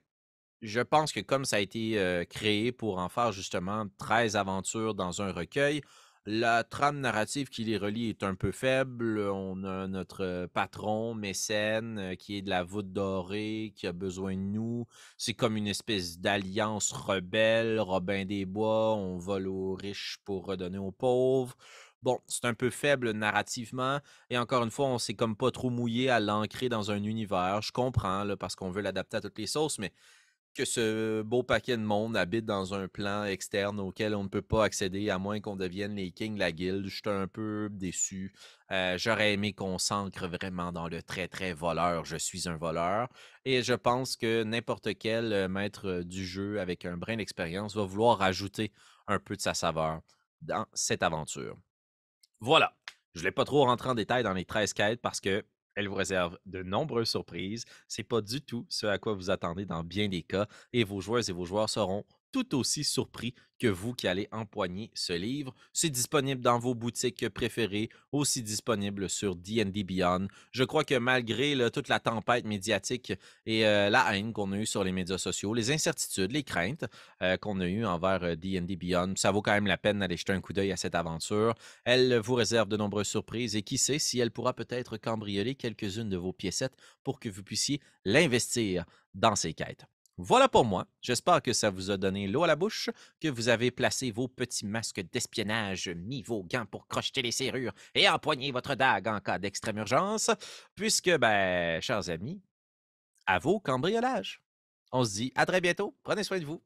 je 0.61 0.81
pense 0.81 1.11
que 1.11 1.19
comme 1.19 1.45
ça 1.45 1.57
a 1.57 1.59
été 1.59 2.25
créé 2.29 2.71
pour 2.71 2.99
en 2.99 3.09
faire 3.09 3.31
justement 3.31 3.85
13 3.97 4.35
aventures 4.35 4.95
dans 4.95 5.21
un 5.21 5.31
recueil, 5.31 5.81
La 6.25 6.63
trame 6.63 6.99
narrative 6.99 7.49
qui 7.49 7.63
les 7.63 7.77
relie 7.77 8.09
est 8.09 8.23
un 8.23 8.35
peu 8.35 8.51
faible. 8.51 9.19
On 9.19 9.63
a 9.63 9.87
notre 9.87 10.47
patron, 10.53 11.15
mécène, 11.15 12.15
qui 12.17 12.37
est 12.37 12.41
de 12.41 12.49
la 12.49 12.63
voûte 12.63 12.91
dorée, 12.93 13.73
qui 13.75 13.87
a 13.87 13.93
besoin 13.93 14.35
de 14.35 14.41
nous. 14.41 14.85
C'est 15.17 15.33
comme 15.33 15.55
une 15.57 15.65
espèce 15.67 16.19
d'alliance 16.19 16.91
rebelle, 16.91 17.79
Robin 17.79 18.25
des 18.25 18.45
Bois, 18.45 18.95
on 18.95 19.17
vole 19.17 19.47
aux 19.47 19.73
riches 19.73 20.17
pour 20.25 20.45
redonner 20.45 20.77
aux 20.77 20.91
pauvres. 20.91 21.55
Bon, 22.03 22.19
c'est 22.27 22.45
un 22.45 22.53
peu 22.53 22.69
faible 22.69 23.11
narrativement. 23.11 23.99
Et 24.29 24.37
encore 24.37 24.63
une 24.63 24.71
fois, 24.71 24.85
on 24.87 24.99
s'est 24.99 25.15
comme 25.15 25.35
pas 25.35 25.51
trop 25.51 25.69
mouillé 25.69 26.09
à 26.09 26.19
l'ancrer 26.19 26.69
dans 26.69 26.91
un 26.91 27.01
univers. 27.03 27.61
Je 27.61 27.71
comprends, 27.71 28.25
parce 28.37 28.55
qu'on 28.55 28.71
veut 28.71 28.81
l'adapter 28.81 29.17
à 29.17 29.21
toutes 29.21 29.39
les 29.39 29.47
sauces, 29.47 29.79
mais 29.79 29.93
que 30.53 30.65
ce 30.65 31.21
beau 31.21 31.43
paquet 31.43 31.77
de 31.77 31.83
monde 31.83 32.17
habite 32.17 32.45
dans 32.45 32.73
un 32.73 32.87
plan 32.87 33.23
externe 33.23 33.79
auquel 33.79 34.15
on 34.15 34.23
ne 34.23 34.27
peut 34.29 34.41
pas 34.41 34.63
accéder 34.63 35.09
à 35.09 35.17
moins 35.17 35.39
qu'on 35.39 35.55
devienne 35.55 35.95
les 35.95 36.11
kings 36.11 36.35
de 36.35 36.39
la 36.39 36.51
guilde. 36.51 36.85
Je 36.87 36.95
suis 36.95 37.01
un 37.05 37.27
peu 37.27 37.69
déçu. 37.71 38.33
Euh, 38.71 38.97
j'aurais 38.97 39.33
aimé 39.33 39.53
qu'on 39.53 39.77
s'ancre 39.77 40.27
vraiment 40.27 40.71
dans 40.71 40.87
le 40.87 41.01
très 41.01 41.27
très 41.27 41.53
voleur. 41.53 42.05
Je 42.05 42.17
suis 42.17 42.49
un 42.49 42.57
voleur. 42.57 43.07
Et 43.45 43.63
je 43.63 43.73
pense 43.73 44.15
que 44.15 44.43
n'importe 44.43 44.97
quel 44.97 45.33
euh, 45.33 45.47
maître 45.47 46.01
du 46.01 46.25
jeu 46.25 46.59
avec 46.59 46.85
un 46.85 46.97
brin 46.97 47.17
d'expérience 47.17 47.75
va 47.75 47.83
vouloir 47.83 48.17
rajouter 48.17 48.71
un 49.07 49.19
peu 49.19 49.35
de 49.35 49.41
sa 49.41 49.53
saveur 49.53 50.01
dans 50.41 50.65
cette 50.73 51.03
aventure. 51.03 51.57
Voilà. 52.39 52.75
Je 53.15 53.21
ne 53.21 53.23
vais 53.25 53.31
pas 53.31 53.45
trop 53.45 53.65
rentrer 53.65 53.89
en 53.89 53.95
détail 53.95 54.23
dans 54.23 54.33
les 54.33 54.45
13 54.45 54.73
quêtes 54.73 55.01
parce 55.01 55.19
que 55.19 55.43
elle 55.79 55.87
vous 55.87 55.95
réserve 55.95 56.37
de 56.45 56.61
nombreuses 56.61 57.09
surprises. 57.09 57.63
C'est 57.87 58.03
pas 58.03 58.19
du 58.19 58.41
tout 58.41 58.65
ce 58.67 58.85
à 58.85 58.97
quoi 58.97 59.13
vous 59.13 59.29
attendez 59.29 59.65
dans 59.65 59.81
bien 59.81 60.09
des 60.09 60.23
cas 60.23 60.45
et 60.73 60.83
vos 60.83 60.99
joueuses 60.99 61.29
et 61.29 61.33
vos 61.33 61.45
joueurs 61.45 61.69
seront 61.69 62.03
tout 62.31 62.55
aussi 62.55 62.83
surpris 62.83 63.33
que 63.59 63.67
vous 63.67 63.93
qui 63.93 64.07
allez 64.07 64.27
empoigner 64.31 64.89
ce 64.93 65.13
livre. 65.13 65.53
C'est 65.73 65.89
disponible 65.89 66.41
dans 66.41 66.57
vos 66.57 66.73
boutiques 66.73 67.27
préférées, 67.29 67.89
aussi 68.11 68.41
disponible 68.41 69.09
sur 69.09 69.35
D&D 69.35 69.83
Beyond. 69.83 70.27
Je 70.51 70.63
crois 70.63 70.85
que 70.85 70.95
malgré 70.95 71.55
toute 71.71 71.89
la 71.89 71.99
tempête 71.99 72.45
médiatique 72.45 73.13
et 73.45 73.67
euh, 73.67 73.89
la 73.89 74.15
haine 74.15 74.31
qu'on 74.33 74.51
a 74.53 74.57
eue 74.57 74.65
sur 74.65 74.83
les 74.83 74.91
médias 74.91 75.17
sociaux, 75.17 75.53
les 75.53 75.71
incertitudes, 75.71 76.31
les 76.31 76.43
craintes 76.43 76.85
euh, 77.21 77.37
qu'on 77.37 77.59
a 77.59 77.67
eues 77.67 77.85
envers 77.85 78.37
D&D 78.37 78.73
euh, 78.73 78.77
Beyond, 78.77 79.13
ça 79.17 79.31
vaut 79.31 79.41
quand 79.41 79.51
même 79.51 79.67
la 79.67 79.77
peine 79.77 79.99
d'aller 79.99 80.17
jeter 80.17 80.33
un 80.33 80.41
coup 80.41 80.53
d'œil 80.53 80.71
à 80.71 80.77
cette 80.77 80.95
aventure. 80.95 81.53
Elle 81.83 82.17
vous 82.19 82.35
réserve 82.35 82.69
de 82.69 82.77
nombreuses 82.77 83.07
surprises 83.07 83.55
et 83.55 83.61
qui 83.61 83.77
sait 83.77 83.99
si 83.99 84.19
elle 84.19 84.31
pourra 84.31 84.53
peut-être 84.53 84.97
cambrioler 84.97 85.55
quelques-unes 85.55 86.09
de 86.09 86.17
vos 86.17 86.33
piécettes 86.33 86.77
pour 87.03 87.19
que 87.19 87.27
vous 87.27 87.43
puissiez 87.43 87.81
l'investir 88.05 88.85
dans 89.13 89.35
ces 89.35 89.53
quêtes. 89.53 89.85
Voilà 90.21 90.49
pour 90.49 90.65
moi. 90.65 90.85
J'espère 91.01 91.41
que 91.41 91.53
ça 91.53 91.69
vous 91.69 91.91
a 91.91 91.97
donné 91.97 92.27
l'eau 92.27 92.43
à 92.43 92.47
la 92.47 92.57
bouche, 92.57 92.89
que 93.21 93.29
vous 93.29 93.47
avez 93.47 93.71
placé 93.71 94.11
vos 94.11 94.27
petits 94.27 94.65
masques 94.65 94.99
d'espionnage, 94.99 95.87
mis 95.87 96.23
vos 96.23 96.43
gants 96.43 96.65
pour 96.65 96.87
crocheter 96.87 97.21
les 97.21 97.31
serrures 97.31 97.71
et 97.95 98.09
empoigner 98.09 98.51
votre 98.51 98.75
dague 98.75 99.07
en 99.07 99.21
cas 99.21 99.39
d'extrême 99.39 99.77
urgence, 99.77 100.29
puisque, 100.75 101.09
ben, 101.17 101.79
chers 101.79 102.09
amis, 102.09 102.41
à 103.27 103.39
vos 103.39 103.61
cambriolages. 103.61 104.41
On 104.91 105.05
se 105.05 105.13
dit 105.13 105.31
à 105.35 105.45
très 105.45 105.61
bientôt. 105.61 105.95
Prenez 106.03 106.25
soin 106.25 106.39
de 106.39 106.45
vous. 106.45 106.61